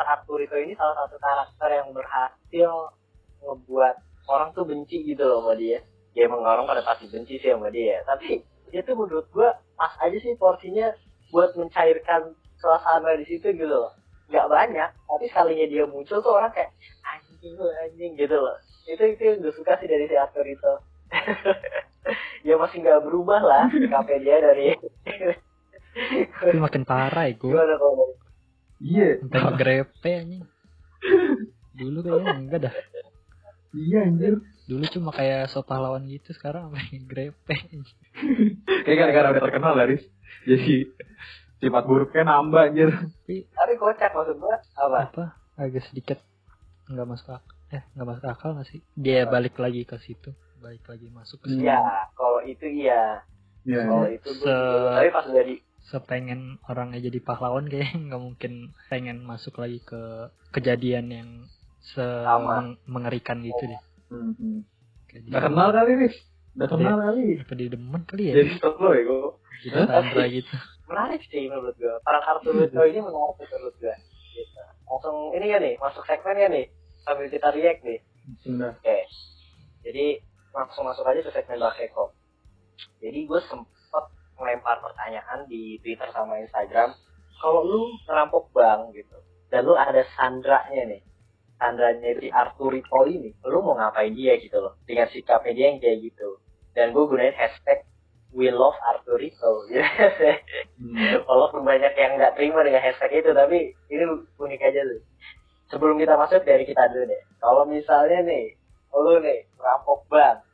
Arturito 0.07 0.55
ini 0.55 0.71
salah 0.79 0.95
satu 1.03 1.19
karakter 1.19 1.69
yang 1.83 1.91
berhasil 1.91 2.71
ngebuat 3.43 3.95
orang 4.31 4.49
tuh 4.55 4.63
benci 4.63 5.03
gitu 5.03 5.23
loh 5.27 5.43
sama 5.43 5.53
dia. 5.59 5.83
Ya 6.15 6.25
emang 6.25 6.41
orang 6.41 6.65
pada 6.65 6.81
pasti 6.87 7.11
benci 7.11 7.37
sih 7.37 7.51
sama 7.51 7.67
dia. 7.67 7.99
Tapi 8.07 8.39
itu 8.71 8.91
menurut 8.95 9.27
gue 9.35 9.49
pas 9.75 9.93
aja 9.99 10.17
sih 10.17 10.33
porsinya 10.39 10.95
buat 11.29 11.51
mencairkan 11.59 12.31
suasana 12.59 13.19
di 13.19 13.25
situ 13.27 13.51
gitu 13.51 13.67
loh. 13.67 13.91
Gak 14.27 14.47
banyak, 14.51 14.89
tapi 15.07 15.25
sekalinya 15.31 15.67
dia 15.67 15.83
muncul 15.87 16.19
tuh 16.19 16.33
orang 16.35 16.51
kayak 16.51 16.71
anjing 17.03 17.55
lu 17.55 17.67
anjing 17.83 18.11
gitu 18.15 18.35
loh. 18.35 18.57
Itu 18.87 19.03
itu 19.03 19.21
yang 19.23 19.43
gue 19.43 19.53
suka 19.55 19.79
sih 19.79 19.87
dari 19.87 20.07
si 20.07 20.15
Arturito. 20.15 20.83
ya 22.47 22.55
masih 22.55 22.83
nggak 22.83 23.03
berubah 23.03 23.41
lah 23.43 23.63
sikapnya 23.71 24.19
dia 24.23 24.37
dari 24.39 24.65
makin 26.55 26.83
parah 26.87 27.27
ya 27.27 27.33
gue. 27.35 27.51
gimana 27.51 27.75
kalau 27.75 28.07
Iya. 28.77 29.21
Sampai 29.25 29.39
ngegrepe 29.41 30.11
anjing. 30.13 30.43
Dulu 31.77 31.97
kayaknya 32.05 32.33
enggak 32.37 32.59
dah. 32.69 32.75
Iya 33.73 33.99
anjir. 34.09 34.33
Dulu 34.67 34.83
cuma 34.91 35.11
kayak 35.15 35.47
so 35.47 35.63
pahlawan 35.63 36.03
gitu, 36.09 36.33
sekarang 36.35 36.69
sampai 36.69 36.83
ngegrepe. 36.97 37.55
Kayak 38.85 38.97
gara-gara 38.97 39.27
udah 39.35 39.43
terkenal 39.43 39.73
Laris. 39.77 40.03
Jadi 40.43 40.91
sifat 41.57 41.83
buruknya 41.89 42.23
nambah 42.27 42.61
anjir. 42.69 42.89
tapi 43.27 43.73
kocak 43.81 44.13
maksud 44.13 44.37
gua 44.37 44.61
apa 44.77 44.97
Apa? 45.09 45.23
Agak 45.57 45.83
sedikit 45.89 46.21
nggak 46.87 47.07
masuk 47.07 47.33
akal. 47.33 47.55
Eh, 47.73 47.83
nggak 47.97 48.07
masuk 48.07 48.25
akal 48.29 48.49
nggak 48.55 48.69
sih? 48.71 48.81
Dia 48.95 49.27
balik 49.27 49.57
lagi 49.59 49.83
ke 49.83 49.97
situ. 49.99 50.31
Balik 50.61 50.85
lagi 50.87 51.07
masuk 51.11 51.43
ke 51.43 51.53
situ. 51.53 51.65
Iya, 51.65 51.81
kalau 52.15 52.39
itu 52.45 52.65
iya. 52.65 53.25
Iya. 53.67 53.81
Kalau 53.89 54.07
itu 54.07 54.29
gua 54.39 54.47
Se-. 54.47 54.95
Tapi 55.01 55.09
pas 55.11 55.25
udah 55.27 55.43
di 55.43 55.55
Sepengen 55.87 56.59
orangnya 56.67 56.99
jadi 56.99 57.19
pahlawan 57.23 57.67
kayaknya 57.67 57.95
nggak 58.11 58.21
mungkin 58.21 58.53
pengen 58.91 59.23
masuk 59.23 59.55
lagi 59.57 59.79
ke 59.81 60.31
kejadian 60.51 61.07
yang 61.07 61.29
se 61.79 62.03
Sama. 62.03 62.59
meng- 62.59 62.79
mengerikan 62.85 63.39
gitu 63.39 63.63
deh. 63.63 63.81
Hmm. 64.11 64.63
Udah 65.07 65.21
dia- 65.23 65.45
kenal 65.47 65.69
kali 65.71 65.91
Riz. 65.95 66.15
Udah 66.59 66.67
kenal 66.67 66.97
kali. 66.99 67.39
apa 67.39 67.53
dia 67.55 67.69
demen 67.71 68.01
kali 68.03 68.23
ya? 68.31 68.33
Jadi 68.43 68.51
solo 68.59 68.89
ya 68.91 69.01
gue. 69.07 69.31
Jadi 69.63 69.77
Sandra 69.87 70.25
gitu. 70.27 70.55
menarik 70.89 71.21
sih 71.27 71.43
menurut 71.51 71.75
gua. 71.75 71.99
Para 72.03 72.19
Arturito 72.23 72.81
ini 72.83 72.99
menarik 72.99 73.35
menurut 73.39 73.75
gua. 73.79 73.95
Gitu. 74.35 74.59
Langsung 74.87 75.17
ini 75.35 75.45
ya 75.51 75.57
nih, 75.59 75.73
masuk 75.79 76.03
segmen 76.07 76.35
ya 76.39 76.47
nih. 76.47 76.65
Sambil 77.03 77.27
kita 77.27 77.47
react 77.51 77.81
nih. 77.83 77.99
Sudah. 78.43 78.71
Oke. 78.75 78.97
Jadi 79.83 80.05
langsung 80.51 80.83
masuk 80.83 81.03
aja 81.07 81.19
ke 81.23 81.31
segmen 81.31 81.59
Bakeko. 81.59 82.11
Jadi 82.99 83.19
gue 83.23 83.39
sempet 83.47 83.76
melempar 84.37 84.79
pertanyaan 84.81 85.45
di 85.49 85.81
Twitter 85.81 86.07
sama 86.13 86.39
Instagram. 86.41 86.93
Kalau 87.37 87.61
lu 87.65 87.93
ngerampok 88.09 88.49
bank 88.53 88.93
gitu, 88.97 89.17
dan 89.53 89.65
lu 89.65 89.77
ada 89.77 90.01
Sandranya 90.17 90.83
nih, 90.89 91.01
Sandranya 91.57 92.17
si 92.17 92.27
Arturito 92.33 93.05
ini, 93.05 93.33
lu 93.45 93.61
mau 93.61 93.77
ngapain 93.77 94.13
dia 94.13 94.37
gitu 94.41 94.57
loh, 94.57 94.73
dengan 94.89 95.05
sikapnya 95.09 95.53
dia 95.53 95.65
yang 95.73 95.79
kayak 95.81 95.97
gitu. 96.01 96.41
Dan 96.73 96.93
gue 96.93 97.03
gunain 97.09 97.33
hashtag 97.33 97.85
We 98.33 98.53
Love 98.53 98.77
Arturito. 98.85 99.65
Hmm. 100.77 100.93
Walaupun 101.25 101.65
banyak 101.65 101.89
yang 101.97 102.21
nggak 102.21 102.37
terima 102.37 102.61
dengan 102.61 102.85
hashtag 102.85 103.25
itu, 103.25 103.33
tapi 103.33 103.73
ini 103.89 104.03
unik 104.37 104.61
aja 104.61 104.85
tuh. 104.85 105.01
Sebelum 105.73 105.97
kita 105.97 106.13
masuk 106.13 106.45
dari 106.45 106.69
kita 106.69 106.93
dulu 106.93 107.09
deh. 107.09 107.21
Kalau 107.41 107.65
misalnya 107.65 108.21
nih, 108.21 108.53
lu 108.93 109.17
nih 109.17 109.41
rampok 109.57 110.05
bank, 110.05 110.45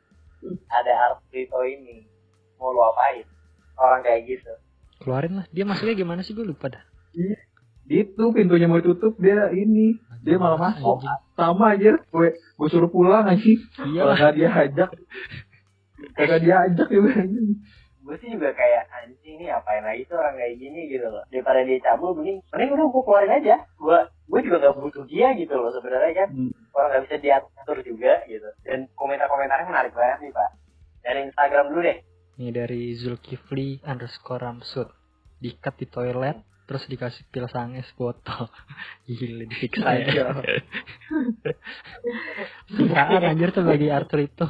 ada 0.72 0.92
Arturito 1.12 1.60
ini, 1.60 2.08
mau 2.56 2.72
lu 2.72 2.80
apain? 2.88 3.28
Orang 3.74 4.00
kayak 4.06 4.26
gitu. 4.26 4.52
Keluarin 5.02 5.42
lah. 5.42 5.46
Dia 5.50 5.64
masuknya 5.66 5.94
gimana 5.98 6.22
sih 6.22 6.32
gue 6.32 6.46
lupa 6.46 6.70
dah. 6.70 6.84
Itu 7.84 8.32
pintunya 8.32 8.64
mau 8.64 8.80
ditutup 8.80 9.20
dia 9.20 9.52
ini. 9.52 10.00
Dia 10.24 10.40
malah 10.40 10.56
masuk. 10.56 11.04
Anjing. 11.04 11.36
Sama 11.36 11.64
aja. 11.76 11.92
Gue 12.08 12.38
gue 12.38 12.68
suruh 12.72 12.88
pulang 12.88 13.28
anjing. 13.28 13.60
Iya 13.92 14.00
Kalau 14.08 14.14
nggak 14.16 14.34
diajak. 14.38 14.90
Kagak 16.16 16.40
diajak 16.40 16.88
juga 16.88 17.10
anjing. 17.20 17.60
Gue 18.04 18.16
sih 18.20 18.28
juga 18.32 18.52
kayak 18.52 18.84
anjing 18.92 19.40
nih 19.40 19.48
apain 19.52 19.80
lagi 19.84 20.04
tuh 20.08 20.16
orang 20.20 20.36
kayak 20.36 20.56
gini 20.60 20.92
gitu 20.92 21.08
loh. 21.08 21.24
Daripada 21.32 21.64
dia 21.64 21.80
cabul, 21.80 22.12
mending, 22.16 22.40
mending 22.52 22.70
udah 22.76 22.86
gue 22.88 23.02
keluarin 23.04 23.32
aja. 23.32 23.56
Gue 23.76 23.98
gue 24.24 24.40
juga 24.44 24.56
gak 24.64 24.76
butuh 24.80 25.04
dia 25.04 25.32
gitu 25.36 25.52
loh 25.56 25.72
sebenarnya 25.72 26.12
kan. 26.24 26.28
Hmm. 26.32 26.52
Orang 26.72 26.88
gak 26.92 27.02
bisa 27.08 27.16
diatur 27.20 27.78
juga 27.84 28.24
gitu. 28.28 28.48
Dan 28.64 28.88
komentar-komentarnya 28.96 29.68
menarik 29.68 29.92
banget 29.92 30.18
nih 30.24 30.32
pak. 30.32 30.50
Dari 31.04 31.20
Instagram 31.28 31.64
dulu 31.68 31.80
deh. 31.84 31.98
Ini 32.34 32.50
dari 32.50 32.90
Zulkifli 32.98 33.78
underscore 33.86 34.42
Ramsud. 34.42 34.90
Dikat 35.38 35.78
di 35.78 35.86
toilet, 35.86 36.42
terus 36.66 36.82
dikasih 36.90 37.22
pil 37.30 37.46
sanges 37.46 37.86
botol. 37.94 38.50
Gila, 39.06 39.46
disiksa 39.46 39.90
ya. 39.94 40.06
Iya. 40.10 40.26
Siksaan 42.74 43.22
anjir 43.22 43.54
tuh 43.54 43.62
bagi 43.62 43.86
Arthur 43.86 44.26
itu. 44.26 44.46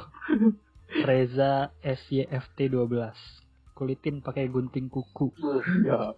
Reza 1.04 1.74
SYFT 1.84 2.72
12. 2.72 3.76
Kulitin 3.76 4.24
pakai 4.24 4.48
gunting 4.48 4.88
kuku. 4.88 5.34
Ya. 5.84 6.16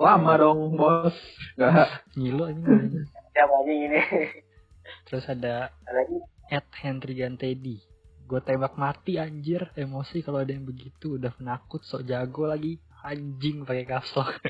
Lama 0.00 0.32
dong 0.40 0.80
bos. 0.80 1.16
Gak. 1.60 2.08
Ngilu 2.16 2.46
anjing. 2.46 3.04
Siapa 3.36 3.52
aja 3.52 3.72
ini? 3.72 4.00
Terus 5.04 5.24
ada 5.28 5.74
Ada 5.84 5.92
lagi? 5.92 6.16
Ed 6.46 6.66
Hendrigan 6.78 7.34
Teddy. 7.36 7.95
Gue 8.26 8.42
tembak 8.42 8.74
mati 8.74 9.22
anjir. 9.22 9.70
Emosi 9.78 10.20
kalau 10.26 10.42
ada 10.42 10.50
yang 10.50 10.66
begitu. 10.66 11.14
Udah 11.14 11.30
penakut, 11.30 11.86
sok 11.86 12.02
jago 12.02 12.50
lagi. 12.50 12.82
Anjing 13.06 13.62
pakai 13.62 13.86
kapslok. 13.86 14.42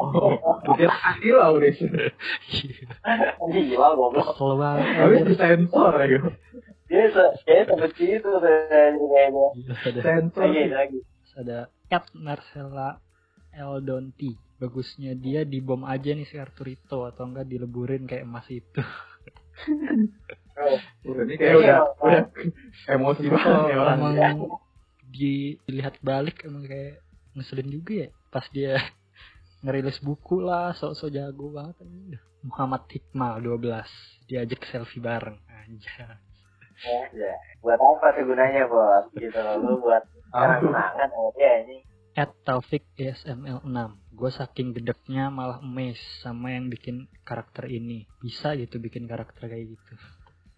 Oh, 0.00 0.32
adil 0.66 1.36
lah 1.38 1.54
udah. 1.54 1.70
Anjing 3.38 3.64
gila 3.70 3.88
goblok. 3.94 4.34
Kesel 4.34 4.52
banget. 4.58 4.86
Anjir. 4.96 5.26
disensor 5.30 5.92
ya 5.94 6.06
gue. 6.08 6.32
Dia 6.90 7.06
se 7.14 7.24
kayaknya 7.46 7.64
seperti 7.70 8.04
itu 8.18 8.30
kayaknya. 8.42 9.46
Sensor. 10.02 10.42
Lagi 10.50 10.62
lagi. 10.74 10.98
Terus 11.06 11.34
ada 11.38 11.58
Ed 11.86 12.06
Marcella 12.18 12.98
Eldonti. 13.54 14.34
Bagusnya 14.58 15.14
dia 15.14 15.46
dibom 15.46 15.86
aja 15.86 16.10
nih 16.10 16.26
si 16.26 16.36
Arturito 16.36 17.06
atau 17.06 17.30
enggak 17.30 17.46
dileburin 17.46 18.08
kayak 18.08 18.26
emas 18.26 18.48
itu. 18.50 18.82
Udah 21.06 21.24
ini 21.24 21.34
kayak 21.38 21.56
udah 21.60 21.78
udah 22.00 22.24
emosi 22.90 23.24
banget 23.30 23.60
ya 23.72 23.76
orang. 23.80 23.98
emang 23.98 24.14
di, 25.10 25.58
dilihat 25.66 25.98
balik 26.00 26.46
emang 26.46 26.64
kayak 26.64 27.02
ngeselin 27.34 27.70
juga 27.70 28.06
ya 28.06 28.08
pas 28.30 28.46
dia 28.50 28.78
ngerilis 29.64 29.98
buku 30.00 30.40
lah 30.40 30.72
sok-sok 30.72 31.10
jago 31.12 31.52
banget. 31.52 31.76
Ini 31.84 32.16
Muhammad 32.46 32.88
Hikmal 32.88 33.44
12 33.44 34.30
diajak 34.30 34.64
selfie 34.68 35.02
bareng. 35.02 35.36
Aja 35.44 36.08
ya 37.12 37.34
buat 37.60 37.76
apa 37.76 38.16
tuh 38.16 38.24
gunanya 38.24 38.64
bos? 38.64 39.04
Gitu 39.12 39.36
loh 39.36 39.54
lu 39.60 39.72
buat 39.84 40.00
kenangan 40.32 41.08
sama 41.12 41.30
dia 41.36 41.52
ini. 41.66 41.76
At 42.16 42.34
Taufik 42.42 42.84
ESML 42.98 43.62
6 43.62 44.18
gue 44.20 44.30
saking 44.32 44.76
gedeknya 44.76 45.32
malah 45.32 45.64
amazed 45.64 46.04
sama 46.20 46.52
yang 46.52 46.68
bikin 46.72 47.08
karakter 47.24 47.68
ini. 47.68 48.08
Bisa 48.20 48.56
gitu 48.56 48.80
bikin 48.80 49.04
karakter 49.08 49.48
kayak 49.48 49.76
gitu 49.76 49.92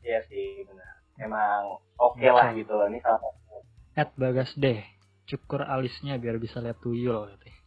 iya 0.02 0.20
sih 0.26 0.66
benar. 0.66 0.90
Emang 1.18 1.78
oke 1.96 2.22
lah 2.24 2.50
gitu 2.52 2.72
loh 2.74 2.86
ini 2.86 2.98
salah 3.00 3.20
satu. 3.20 3.62
At 3.94 4.10
Bagas 4.16 4.52
deh 4.56 4.80
cukur 5.26 5.62
alisnya 5.62 6.18
biar 6.18 6.36
bisa 6.36 6.58
lihat 6.58 6.82
tuyul 6.82 7.30
katanya 7.30 7.60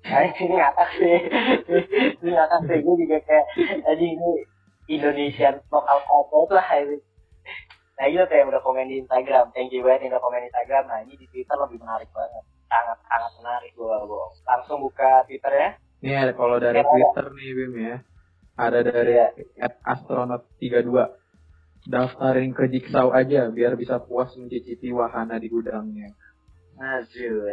Nah, 0.00 0.24
ini 0.24 0.56
ngakak 0.56 0.88
sih. 0.96 1.16
Ini 2.24 2.30
ngakak 2.32 2.60
sih 2.64 2.78
gue 2.80 2.94
juga 3.04 3.18
kayak 3.20 3.46
tadi 3.84 4.06
ini 4.16 4.30
Indonesian 4.88 5.60
lokal 5.68 5.98
content 6.08 6.56
lah 6.56 6.66
ini. 6.80 6.96
Nah 8.00 8.08
itu 8.08 8.24
kayak 8.24 8.48
udah 8.48 8.64
komen 8.64 8.88
di 8.88 9.04
Instagram. 9.04 9.52
Thank 9.52 9.76
you 9.76 9.84
banget 9.84 10.08
yang 10.08 10.16
udah 10.16 10.24
komen 10.24 10.40
di 10.40 10.48
Instagram. 10.48 10.84
Nah 10.88 10.98
ini 11.04 11.14
di 11.20 11.26
Twitter 11.28 11.52
lebih 11.52 11.78
menarik 11.84 12.08
banget. 12.16 12.44
Sangat 12.64 12.98
sangat 13.04 13.32
menarik 13.44 13.70
gue 13.76 13.96
langsung 14.48 14.80
buka 14.80 15.28
Twitter 15.28 15.52
ya. 15.52 15.68
Nih 16.00 16.16
ada 16.16 16.32
kalau 16.32 16.56
dari 16.56 16.80
Twitter 16.80 17.26
nih 17.36 17.50
Bim 17.52 17.74
ya. 17.76 17.96
Ada 18.56 18.78
dari 18.80 19.12
Iya. 19.20 19.26
at 19.60 19.74
astronaut 19.84 20.48
32. 20.56 21.19
Daftarin 21.88 22.52
ke 22.52 22.68
Jigsaw 22.68 23.08
aja 23.12 23.48
biar 23.48 23.72
bisa 23.74 23.96
puas 24.04 24.32
mencicipi 24.36 24.92
wahana 24.92 25.40
di 25.40 25.48
gudangnya. 25.48 26.12
aduh. 26.80 27.52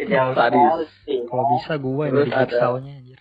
Aduh 0.00 0.06
jauh 0.10 0.34
Tadi. 0.34 0.58
kalau 1.26 1.44
bisa 1.54 1.72
gue 1.78 2.02
yang 2.06 2.14
Terus 2.14 2.26
jadi 2.26 2.34
ada- 2.34 2.46
jigsawnya 2.50 2.92
anjir. 2.98 3.18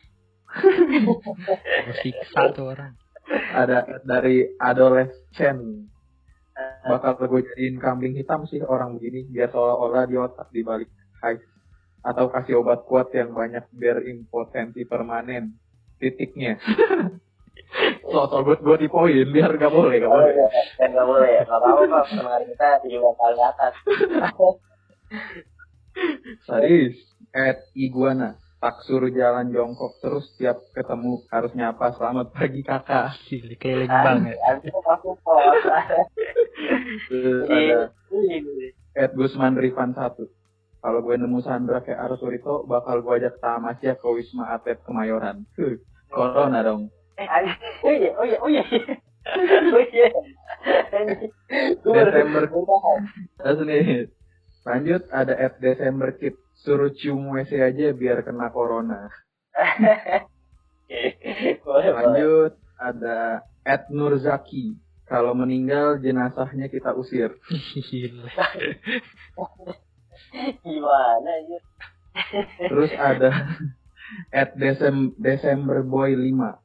Gue 1.85 1.95
siksa 2.01 2.49
tuh 2.57 2.73
orang. 2.73 2.97
Ada 3.29 4.01
dari 4.01 4.49
adolescent. 4.57 5.61
Eh, 6.57 6.81
bakal 6.89 7.21
gue 7.21 7.45
jadiin 7.45 7.77
kambing 7.77 8.17
hitam 8.17 8.49
sih 8.49 8.57
orang 8.65 8.97
begini 8.97 9.29
biar 9.29 9.53
seolah-olah 9.53 10.09
di 10.09 10.17
otak 10.17 10.49
di 10.49 10.65
balik 10.65 10.89
high 11.21 11.37
atau 12.01 12.33
kasih 12.33 12.65
obat 12.65 12.83
kuat 12.89 13.13
yang 13.13 13.31
banyak 13.37 13.61
biar 13.71 14.01
impotensi 14.01 14.81
permanen. 14.89 15.53
Titiknya 16.01 16.57
so 18.11 18.19
so 18.29 18.37
gue 18.43 18.57
gue 18.59 18.77
di 18.85 18.87
poin 18.89 19.25
biar 19.29 19.51
gak 19.55 19.73
boleh 19.73 19.95
gak 20.01 20.11
boleh. 20.11 20.33
Iya. 20.33 20.47
dan 20.81 20.89
nggak 20.93 21.07
boleh. 21.07 21.29
Ya 21.29 21.41
nggak 21.45 21.59
apa-apa 21.61 21.81
pak. 21.85 22.03
Pendengar 22.09 22.41
kita 22.45 22.67
17 22.85 23.19
kali 23.19 23.39
atas. 23.41 23.73
Sadis 26.47 26.95
at 27.33 27.57
iguana 27.73 28.37
tak 28.59 28.83
suruh 28.83 29.07
jalan 29.07 29.55
jongkok 29.55 29.95
terus 30.03 30.27
tiap 30.35 30.59
ketemu 30.75 31.23
harus 31.31 31.51
nyapa 31.55 31.95
selamat 31.95 32.35
pagi 32.35 32.61
kakak. 32.61 33.15
Gila, 33.31 33.55
keliling 33.55 33.87
banget. 33.87 34.35
Iya. 37.47 37.47
ada. 37.47 37.79
At 38.99 39.11
Gusman 39.15 39.55
Rifan 39.55 39.95
satu 39.95 40.27
kalau 40.79 41.03
gue 41.03 41.15
nemu 41.19 41.43
Sandra 41.43 41.83
kayak 41.83 41.99
Arturito 41.99 42.63
bakal 42.63 43.03
gue 43.03 43.19
ajak 43.19 43.43
tamasya 43.43 43.99
ke 43.99 44.07
Wisma 44.07 44.55
Atlet 44.55 44.79
Kemayoran. 44.87 45.43
Corona 46.07 46.63
dong 46.63 46.87
Anjir. 47.27 48.39
oh 51.83 51.93
Desember. 51.93 52.43
Terus 53.39 53.59
nih 53.67 54.07
lanjut 54.69 55.01
ada 55.09 55.33
at 55.33 55.57
Desember 55.57 56.13
Chip 56.19 56.37
suruh 56.61 56.93
cium 56.93 57.33
WC 57.33 57.57
aja 57.57 57.89
biar 57.95 58.21
kena 58.21 58.53
corona 58.53 59.09
lanjut 61.73 62.53
ada 62.77 63.41
at 63.65 63.89
Nurzaki 63.89 64.77
kalau 65.09 65.33
meninggal 65.33 65.97
jenazahnya 66.03 66.69
kita 66.69 66.93
usir 66.93 67.33
gimana 70.61 71.29
aja 71.33 71.57
Terus 72.59 72.91
ada 72.97 73.31
at 74.33 74.57
Desem 74.57 75.13
Desember 75.15 75.85
Boy 75.85 76.17
5. 76.17 76.57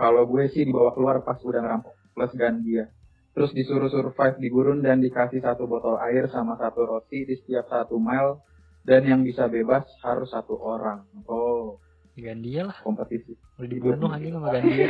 Kalau 0.00 0.24
gue 0.24 0.48
sih 0.48 0.64
dibawa 0.64 0.96
keluar 0.96 1.20
pas 1.20 1.36
udah 1.36 1.60
ngerampok 1.60 1.92
plus 2.16 2.32
Gandia. 2.32 2.88
Terus 3.36 3.52
disuruh 3.52 3.92
survive 3.92 4.40
di 4.40 4.48
gurun 4.48 4.80
dan 4.80 4.98
dikasih 5.04 5.44
satu 5.44 5.68
botol 5.68 6.00
air 6.00 6.26
sama 6.32 6.56
satu 6.56 6.88
roti 6.88 7.28
di 7.28 7.36
setiap 7.36 7.68
satu 7.68 8.00
mile. 8.00 8.40
Dan 8.80 9.04
yang 9.04 9.20
bisa 9.20 9.44
bebas 9.44 9.84
harus 10.00 10.32
satu 10.32 10.56
orang. 10.56 11.04
Oh, 11.28 11.76
Gandia 12.16 12.68
lah 12.68 12.76
kompetisi. 12.82 13.36
udah 13.56 13.68
dibunuh 13.68 14.08
anjing 14.12 14.34
sama 14.36 14.48
Gandia 14.52 14.88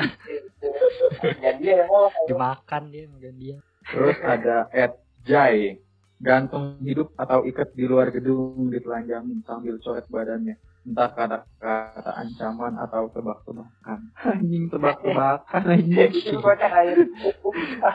dan 1.42 1.54
dia 1.62 1.74
yang 1.84 1.90
mau 1.90 2.06
dimakan 2.26 2.82
dia 2.90 3.02
sama 3.06 3.18
Gandia 3.18 3.56
Terus 3.90 4.18
ada 4.22 4.56
at 4.70 4.92
Jai. 5.26 5.80
Gantung 6.20 6.76
hidup 6.84 7.16
atau 7.16 7.48
ikat 7.48 7.72
di 7.72 7.88
luar 7.88 8.12
gedung 8.12 8.68
ditelanjangin 8.68 9.40
sambil 9.48 9.80
coret 9.80 10.04
badannya. 10.12 10.60
Entah 10.80 11.12
kata-kata 11.12 12.12
ancaman 12.16 12.74
atau 12.80 13.12
tebak-tebakan. 13.12 13.98
Anjing 14.32 14.64
tebak-tebakan 14.72 15.62
anjing. 15.76 16.12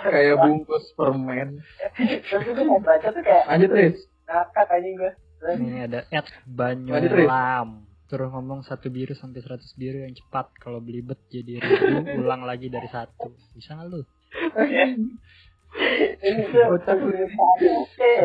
Kayak 0.05 0.35
bungkus 0.37 0.85
permen. 0.93 1.65
terus 1.97 2.45
itu 2.45 2.61
kayak 2.61 2.81
baca 2.85 3.07
tuh 3.09 3.23
kayak 3.25 3.43
Lanjut 3.49 3.71
Riz. 3.73 3.97
ngakak 4.25 4.69
anjing 4.73 4.95
gue 4.97 5.13
ini 5.53 5.85
ada 5.85 6.01
at. 6.09 6.25
Banyolam 6.49 7.85
Suruh 8.05 8.29
ngomong 8.29 8.61
satu 8.65 8.93
biru 8.93 9.17
sampai 9.17 9.41
100 9.41 9.65
biru 9.77 10.05
yang 10.05 10.13
cepat 10.13 10.49
Kalau 10.61 10.77
belibet 10.81 11.17
jadi 11.29 11.57
ribu 11.61 12.21
ulang 12.21 12.45
lagi 12.45 12.69
dari 12.69 12.89
satu 12.89 13.33
Bisa 13.53 13.77
nggak 13.77 13.87
lu? 13.89 14.01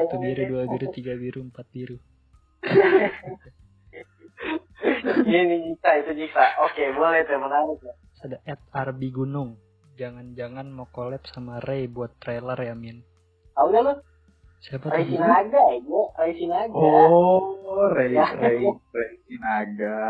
Satu 0.01 0.17
biru, 0.17 0.43
dua 0.49 0.65
biru, 0.69 0.87
tiga 0.93 1.13
biru, 1.17 1.41
empat 1.45 1.67
biru 1.73 1.97
ini 5.29 5.57
Jiksa 5.71 5.91
itu 6.01 6.11
Jiksa 6.25 6.45
oke 6.65 6.83
boleh 6.97 7.21
tuh 7.29 7.37
menarik 7.37 7.79
ya 7.85 7.95
ada 8.21 8.37
at 8.45 8.61
Arbi 8.77 9.09
Gunung. 9.09 9.57
Jangan-jangan 9.97 10.69
mau 10.73 10.89
collab 10.93 11.25
sama 11.29 11.61
Ray 11.61 11.89
buat 11.89 12.17
trailer 12.21 12.57
ya 12.57 12.77
Min? 12.77 13.01
Tau 13.57 13.69
gak 13.69 13.81
lu? 13.85 13.93
Siapa 14.61 14.93
Ray 14.93 15.09
tuh? 15.09 15.17
Sinaga 15.17 15.61
ya 15.73 15.79
gue 15.81 16.05
Ray 16.21 16.33
Sinaga. 16.37 16.77
Oh, 16.77 17.57
Ray 17.93 18.13
Ray 18.17 18.61
Ray 18.69 19.15
Sinaga. 19.25 20.01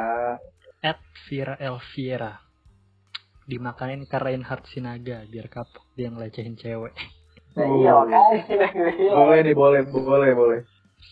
At 0.83 0.99
Vira 1.27 1.55
Elvira. 1.59 2.43
Dimakanin 3.47 4.07
ke 4.07 4.15
Reinhard 4.15 4.63
Sinaga 4.71 5.27
Biar 5.27 5.47
kapok 5.51 5.87
dia 5.99 6.11
ngelecehin 6.11 6.55
cewek. 6.55 6.95
Nah, 7.59 7.67
iya 7.67 7.91
makanya 7.99 8.71
Boleh 9.11 9.39
nih, 9.43 9.55
boleh, 9.59 9.83
boleh, 9.91 10.31
boleh. 10.39 10.61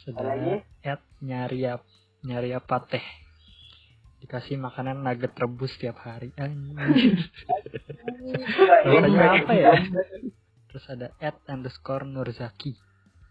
Terus 0.06 0.14
Ada 0.18 0.22
lagi? 0.22 0.54
ada 0.54 0.94
at 0.98 1.02
nyari 1.18 1.66
ap 1.66 1.82
nyari 2.22 2.54
apa 2.54 2.76
teh 2.86 3.02
dikasih 4.18 4.58
makanan 4.58 5.02
nugget 5.02 5.32
rebus 5.38 5.72
tiap 5.78 6.02
hari 6.02 6.34
anjir 6.34 7.30
Namanya 8.84 9.42
apa 9.42 9.52
ya? 9.54 9.72
Terus 10.68 10.84
ada 10.90 11.08
at 11.22 11.38
underscore 11.48 12.04
Nurzaki. 12.04 12.76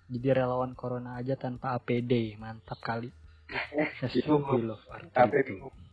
Jadi 0.08 0.28
relawan 0.32 0.72
corona 0.74 1.20
aja 1.20 1.36
tanpa 1.36 1.76
APD 1.76 2.40
mantap 2.40 2.80
kali. 2.80 3.12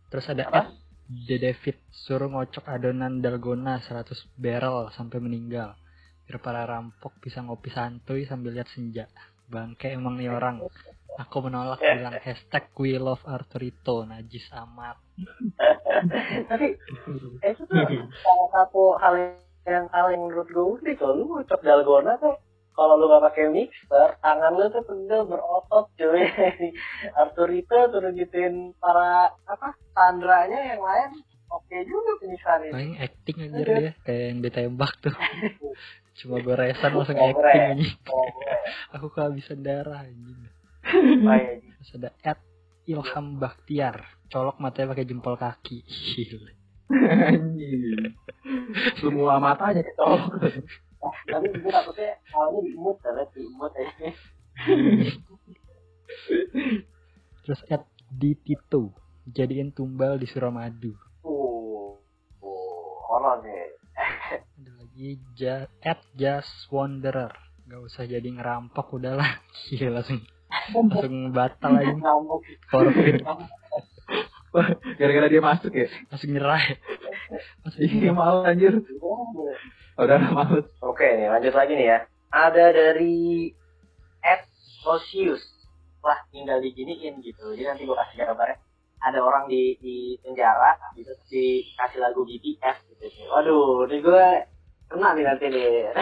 Terus 0.09 0.25
ada 0.31 0.45
at 0.49 0.67
The 1.05 1.37
David 1.37 1.77
suruh 1.93 2.33
ngocok 2.33 2.65
adonan 2.65 3.21
dalgona 3.21 3.77
100 3.77 4.41
barrel 4.41 4.89
sampai 4.89 5.21
meninggal. 5.21 5.77
Biar 6.25 6.41
para 6.41 6.65
rampok 6.65 7.21
bisa 7.21 7.45
ngopi 7.45 7.69
santuy 7.69 8.25
sambil 8.25 8.57
lihat 8.57 8.65
senja. 8.73 9.05
Bangke 9.45 9.93
emang 9.93 10.17
nih 10.17 10.33
orang 10.33 10.65
aku 11.15 11.37
menolak 11.47 11.79
bilang 11.79 12.15
hashtag 12.19 12.67
we 12.75 12.99
love 12.99 13.23
Arturito 13.23 14.03
najis 14.03 14.47
amat. 14.51 14.99
Tapi 16.51 16.75
eh, 17.41 17.49
itu 17.51 17.63
tuh 17.63 17.77
salah 18.23 18.49
satu 18.51 18.99
hal 18.99 19.13
yang 19.65 19.87
hal 19.89 20.13
yang 20.13 20.27
menurut 20.29 20.47
gue 20.51 20.65
unik 20.81 20.95
kalau 21.01 21.13
lu 21.17 21.23
ngocok 21.31 21.61
dalgona 21.65 22.13
tuh 22.21 22.35
kalau 22.75 22.99
lu 22.99 23.07
gak 23.07 23.23
pakai 23.31 23.49
mixer 23.49 24.09
tangan 24.19 24.53
lu 24.53 24.67
tuh 24.67 24.83
pegel 24.83 25.23
berotot 25.25 25.85
cuy 25.95 26.27
Arturito 27.23 27.77
suruh 27.89 28.11
gituin 28.13 28.75
para 28.77 29.31
apa 29.47 29.73
sandranya 29.95 30.75
yang 30.75 30.83
lain. 30.83 31.11
Oke 31.45 31.77
juga 31.87 32.11
penyiksaan 32.19 32.61
ini 32.67 32.73
paling 32.73 32.95
acting 32.99 33.37
aja 33.47 33.63
dia 33.63 33.91
kayak 34.03 34.23
yang 34.27 34.39
ditembak 34.43 34.91
tuh. 34.99 35.15
Cuma 36.19 36.41
goresan 36.43 36.91
langsung 36.91 37.19
acting 37.21 37.63
aja 37.79 37.87
aku 38.91 39.07
kehabisan 39.13 39.61
darah 39.61 40.03
anjing. 40.03 40.54
Terus 40.85 41.91
ada 41.97 42.09
at 42.21 42.39
Ilham 42.85 43.41
Baktiar 43.41 44.05
colok 44.29 44.61
matanya 44.61 44.93
pakai 44.93 45.05
jempol 45.09 45.35
kaki 45.37 45.85
Gila. 45.85 46.51
Anjing. 46.85 48.13
Semua 49.01 49.41
matanya 49.41 49.81
kecolok. 49.81 50.37
tapi 51.29 51.53
gue 51.53 51.69
takutnya 51.69 52.17
awalnya 52.33 52.65
diimut 52.65 52.97
karena 52.97 53.23
diimut 53.29 53.73
aja 53.77 54.09
terus 57.45 57.61
at 57.69 57.85
di 58.09 58.33
Tito 58.33 58.95
jadiin 59.25 59.73
tumbal 59.73 60.21
di 60.21 60.27
Suramadu. 60.29 60.93
Uh, 61.25 61.97
uh, 62.41 62.93
konon. 63.05 63.41
Ada 63.45 64.71
lagi 64.77 65.17
ja, 65.37 65.65
at 65.81 66.01
Just 66.13 66.69
Wanderer. 66.69 67.33
Gak 67.65 67.81
usah 67.81 68.05
jadi 68.05 68.25
ngerampok 68.25 68.97
udahlah. 68.97 69.41
Gila 69.69 70.01
langsung 70.01 70.21
langsung 70.73 71.15
batal 71.35 71.71
aja. 71.77 71.93
Ngambuk. 71.93 72.41
Forfeit. 72.71 73.21
Gara-gara 74.95 75.27
dia 75.27 75.41
masuk 75.43 75.73
ya. 75.75 75.87
Langsung 76.07 76.31
nyerah. 76.31 76.63
ya. 76.63 76.77
Iya 77.81 78.11
malu 78.15 78.47
anjir. 78.47 78.73
Udah 79.99 80.19
males. 80.31 80.67
Oke 80.79 81.05
nih 81.05 81.27
lanjut 81.27 81.53
lagi 81.53 81.73
nih 81.75 81.87
ya. 81.91 81.99
Ada 82.31 82.71
dari 82.71 83.51
Ed 84.23 84.43
Rosius. 84.87 85.43
Wah 85.99 86.19
tinggal 86.31 86.63
diginiin 86.63 87.19
gitu. 87.19 87.51
Jadi 87.53 87.67
nanti 87.67 87.83
gue 87.83 87.97
kasih 87.97 88.23
gambarnya. 88.23 88.57
Ada 89.05 89.21
orang 89.21 89.45
di 89.45 89.77
di 89.83 90.17
penjara, 90.23 90.73
gitu 90.97 91.13
dikasih 91.29 91.99
lagu 92.01 92.25
BTS 92.25 92.77
gitu. 92.89 93.05
Waduh, 93.29 93.85
ini 93.85 94.01
gue 94.01 94.25
kena 94.89 95.13
nih 95.13 95.25
nanti 95.29 95.45
nih. 95.51 95.93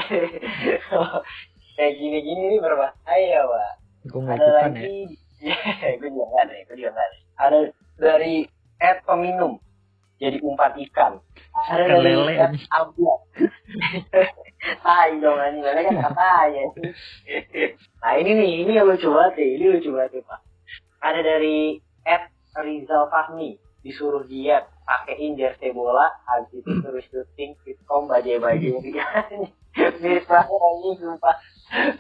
Kayak 1.76 1.94
gini-gini 1.98 2.44
nih 2.54 2.60
berbahaya, 2.62 3.40
Pak. 3.50 3.83
Gue 4.04 4.22
Ada 4.24 4.44
ya. 4.44 4.54
lagi, 4.68 4.96
gue 6.00 6.10
juga 6.12 6.26
nggak 6.28 6.44
ada, 6.44 6.54
gue 6.68 6.76
juga 6.76 6.90
nggak 6.92 7.08
ada. 7.08 7.18
Ada 7.40 7.60
dari 7.96 8.36
Ed 8.78 8.98
Peminum, 9.08 9.54
jadi 10.20 10.38
umpan 10.44 10.76
ikan. 10.90 11.14
Ada 11.54 11.84
Ikan 11.84 12.00
dari 12.04 12.12
lele, 12.12 12.34
Ed. 12.36 12.54
Abdul. 12.68 13.18
Tai 14.84 15.12
dong 15.20 15.40
anjing, 15.40 15.64
lele 15.64 15.82
kan 15.84 15.96
katanya. 16.04 16.64
nah 18.00 18.14
ini 18.16 18.32
nih, 18.36 18.52
ini 18.68 18.72
yang 18.76 18.88
lucu 18.88 19.08
banget 19.08 19.34
nih, 19.40 19.50
ini 19.60 19.66
lucu 19.76 19.90
banget 19.92 20.20
nih, 20.20 20.24
Pak. 20.28 20.40
Ada 21.04 21.20
dari 21.20 21.58
Ed 22.04 22.24
Rizal 22.60 23.08
Fahmi, 23.08 23.56
disuruh 23.84 24.24
diet, 24.24 24.68
pakein 24.84 25.36
jersey 25.36 25.72
bola, 25.72 26.12
habis 26.28 26.60
itu 26.60 26.68
Hmm. 26.70 26.84
terus 26.84 27.04
syuting, 27.08 27.56
fitcom, 27.64 28.08
bajai-bajai. 28.08 28.72
Mirip 30.04 30.26
banget 30.30 30.60
anjing, 30.60 30.96
sumpah. 31.02 31.36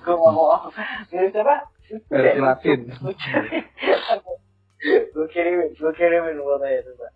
Gue 0.03 0.15
mau. 0.15 0.69
Mirip 1.09 1.31
siapa? 1.33 1.67
Versi 2.09 2.39
Latin. 2.41 2.79
gue 5.13 5.27
kirimin, 5.31 5.69
gue 5.77 5.93
kirimin 5.95 6.37
fotonya 6.43 6.79
tuh 6.83 6.93
pak. 6.99 7.11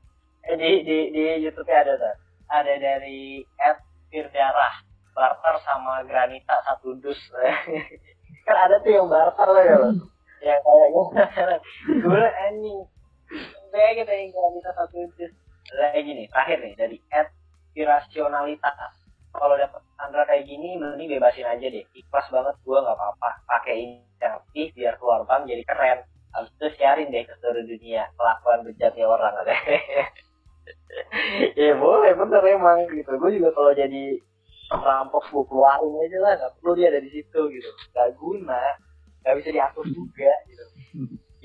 Eh 0.47 0.55
di 0.55 0.69
di 0.87 0.97
di 1.11 1.21
YouTube 1.43 1.67
ada 1.67 1.99
tuh. 1.99 2.15
Ada 2.47 2.73
dari 2.79 3.43
Ed 3.43 3.77
Firdarah 4.07 4.87
barter 5.11 5.55
sama 5.65 6.05
Granita 6.07 6.55
satu 6.63 6.95
dus. 7.01 7.19
kan 8.47 8.57
ada 8.69 8.79
tuh 8.79 8.91
yang 8.93 9.09
barter 9.11 9.47
loh 9.49 9.63
ya 9.65 9.75
loh. 9.81 9.93
Yang 10.39 10.61
kayak 10.63 10.89
gue 12.05 12.23
anjing. 12.47 12.79
Kayak 13.73 13.93
kita 13.99 14.13
yang 14.13 14.29
Granita 14.31 14.71
satu 14.77 14.97
dus. 15.17 15.33
Lagi 15.67 16.11
nih, 16.15 16.31
terakhir 16.31 16.57
nih 16.63 16.73
dari 16.79 16.97
Ed 17.11 17.27
Irasionalitas. 17.75 18.96
Kalau 19.37 19.53
dapet 19.53 19.81
Sandra 19.93 20.25
kayak 20.25 20.49
gini, 20.49 20.81
mending 20.81 21.13
bebasin 21.13 21.45
aja 21.45 21.65
deh. 21.69 21.85
Ikhlas 21.93 22.27
banget 22.33 22.57
gue 22.65 22.77
nggak 22.77 22.97
apa-apa. 22.97 23.29
Yang 24.17 24.33
aktif 24.41 24.67
biar 24.73 24.93
keluar 24.97 25.21
bank 25.29 25.45
jadi 25.45 25.61
keren. 25.61 25.99
Habis 26.33 26.51
itu 26.57 26.67
siarin 26.77 27.13
deh 27.13 27.21
ke 27.21 27.33
seluruh 27.37 27.65
dunia 27.65 28.09
kelakuan 28.17 28.65
bejatnya 28.65 29.05
orang. 29.05 29.33
Ada 29.45 29.53
ya 31.61 31.73
boleh 31.77 32.11
bener 32.17 32.43
emang 32.49 32.89
gitu. 32.89 33.13
Gue 33.21 33.31
juga 33.37 33.53
kalau 33.53 33.71
jadi 33.77 34.17
perampok 34.73 35.23
gue 35.29 35.45
keluarin 35.45 35.93
aja 36.01 36.17
lah. 36.17 36.33
Nggak 36.41 36.51
perlu 36.57 36.73
dia 36.73 36.87
ada 36.89 37.01
di 37.01 37.09
situ 37.13 37.41
gitu. 37.53 37.69
Gak 37.93 38.17
guna. 38.17 38.61
Gak 39.21 39.37
bisa 39.37 39.49
diatur 39.53 39.85
juga 39.85 40.33
gitu. 40.49 40.65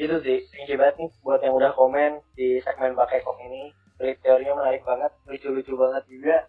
Gitu 0.01 0.16
sih. 0.24 0.38
Thank 0.49 0.72
you 0.72 0.80
banget 0.80 0.97
nih 0.97 1.09
buat 1.20 1.45
yang 1.45 1.61
udah 1.61 1.76
komen 1.76 2.24
di 2.32 2.57
segmen 2.64 2.97
pakai 2.97 3.20
kok 3.20 3.36
ini. 3.36 3.68
Teorinya 4.01 4.64
menarik 4.64 4.82
banget 4.82 5.12
lucu-lucu 5.28 5.76
banget 5.76 6.05
juga 6.09 6.49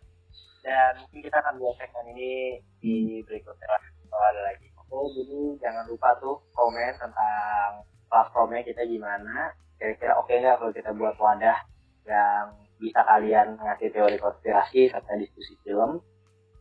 dan 0.63 0.95
mungkin 1.03 1.19
kita 1.27 1.37
akan 1.43 1.59
buat 1.59 1.75
segmen 1.75 2.15
ini 2.15 2.63
di 2.79 3.19
berikutnya 3.27 3.67
lah. 3.67 3.83
Kalau 4.07 4.25
ada 4.31 4.41
lagi 4.47 4.67
oke 4.79 4.97
jadi 5.11 5.39
jangan 5.59 5.85
lupa 5.91 6.15
tuh 6.23 6.39
komen 6.55 6.95
tentang 6.95 7.83
platformnya 8.07 8.63
kita 8.63 8.87
gimana 8.87 9.51
kira-kira 9.75 10.15
oke 10.15 10.31
nggak 10.31 10.55
kalau 10.63 10.71
kita 10.71 10.91
buat 10.95 11.15
wadah 11.19 11.59
yang 12.07 12.55
bisa 12.79 12.99
kalian 13.03 13.59
ngasih 13.59 13.91
teori 13.91 14.17
konspirasi 14.19 14.91
serta 14.91 15.13
diskusi 15.19 15.59
film. 15.67 15.99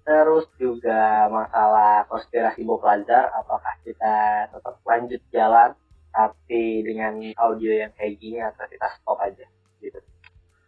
Terus 0.02 0.50
juga 0.58 1.30
masalah 1.30 2.02
konspirasi 2.10 2.66
Bob 2.66 2.82
Lazar 2.82 3.30
apakah 3.38 3.78
kita 3.86 4.50
tetap 4.50 4.74
lanjut 4.82 5.22
jalan 5.30 5.70
tapi 6.10 6.82
dengan 6.82 7.22
audio 7.38 7.86
yang 7.86 7.94
kayak 7.94 8.18
gini 8.18 8.42
atau 8.42 8.66
kita 8.66 8.86
stop 8.98 9.18
aja 9.22 9.46
gitu. 9.78 9.98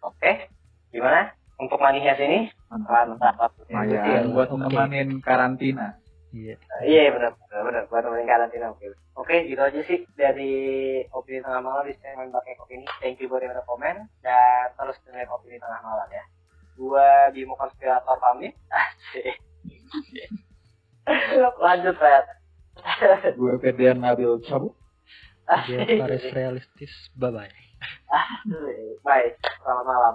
Oke 0.07 0.47
gimana 0.95 1.35
untuk 1.59 1.79
manias 1.79 2.19
ini 2.19 2.51
mantap 2.71 3.55
Lumayan. 3.63 4.03
Iya, 4.03 4.21
buat 4.35 4.51
nemenin 4.51 5.23
karantina. 5.23 5.99
Iya. 6.35 6.59
Iya 6.83 7.15
benar 7.15 7.31
benar 7.39 7.63
benar. 7.63 7.83
Buat 7.87 8.03
nemenin 8.11 8.29
karantina 8.29 8.67
oke. 8.75 8.87
Oke 9.15 9.47
gitu 9.47 9.63
aja 9.63 9.81
sih 9.87 10.03
dari 10.19 10.55
opini 11.15 11.39
tengah 11.45 11.63
malam. 11.63 11.87
Di 11.87 11.95
segmen 12.03 12.35
pakai 12.35 12.59
kopi 12.59 12.83
ini. 12.83 12.87
Thank 12.99 13.23
you 13.23 13.31
buat 13.31 13.43
yang 13.43 13.55
udah 13.55 13.67
komen. 13.71 13.97
Dan 14.23 14.67
terus 14.75 14.99
dengerin 15.07 15.31
opini 15.31 15.63
tengah 15.63 15.81
malam 15.87 16.09
ya. 16.11 16.25
Gua 16.75 17.31
Bimo 17.31 17.55
konspirator 17.55 18.19
pamit. 18.19 18.59
Asik. 18.75 19.39
lanjut 21.63 21.95
Fred. 22.01 22.27
Gue 23.39 23.55
Ferdian 23.63 24.03
Nabil. 24.03 24.43
Cabut. 24.49 24.75
Dia 25.69 25.85
Paris 26.01 26.25
realistis. 26.35 26.93
Bye 27.15 27.31
bye. 27.31 27.53
Baik 29.05 29.37
selamat 29.61 29.85
malam 29.85 30.15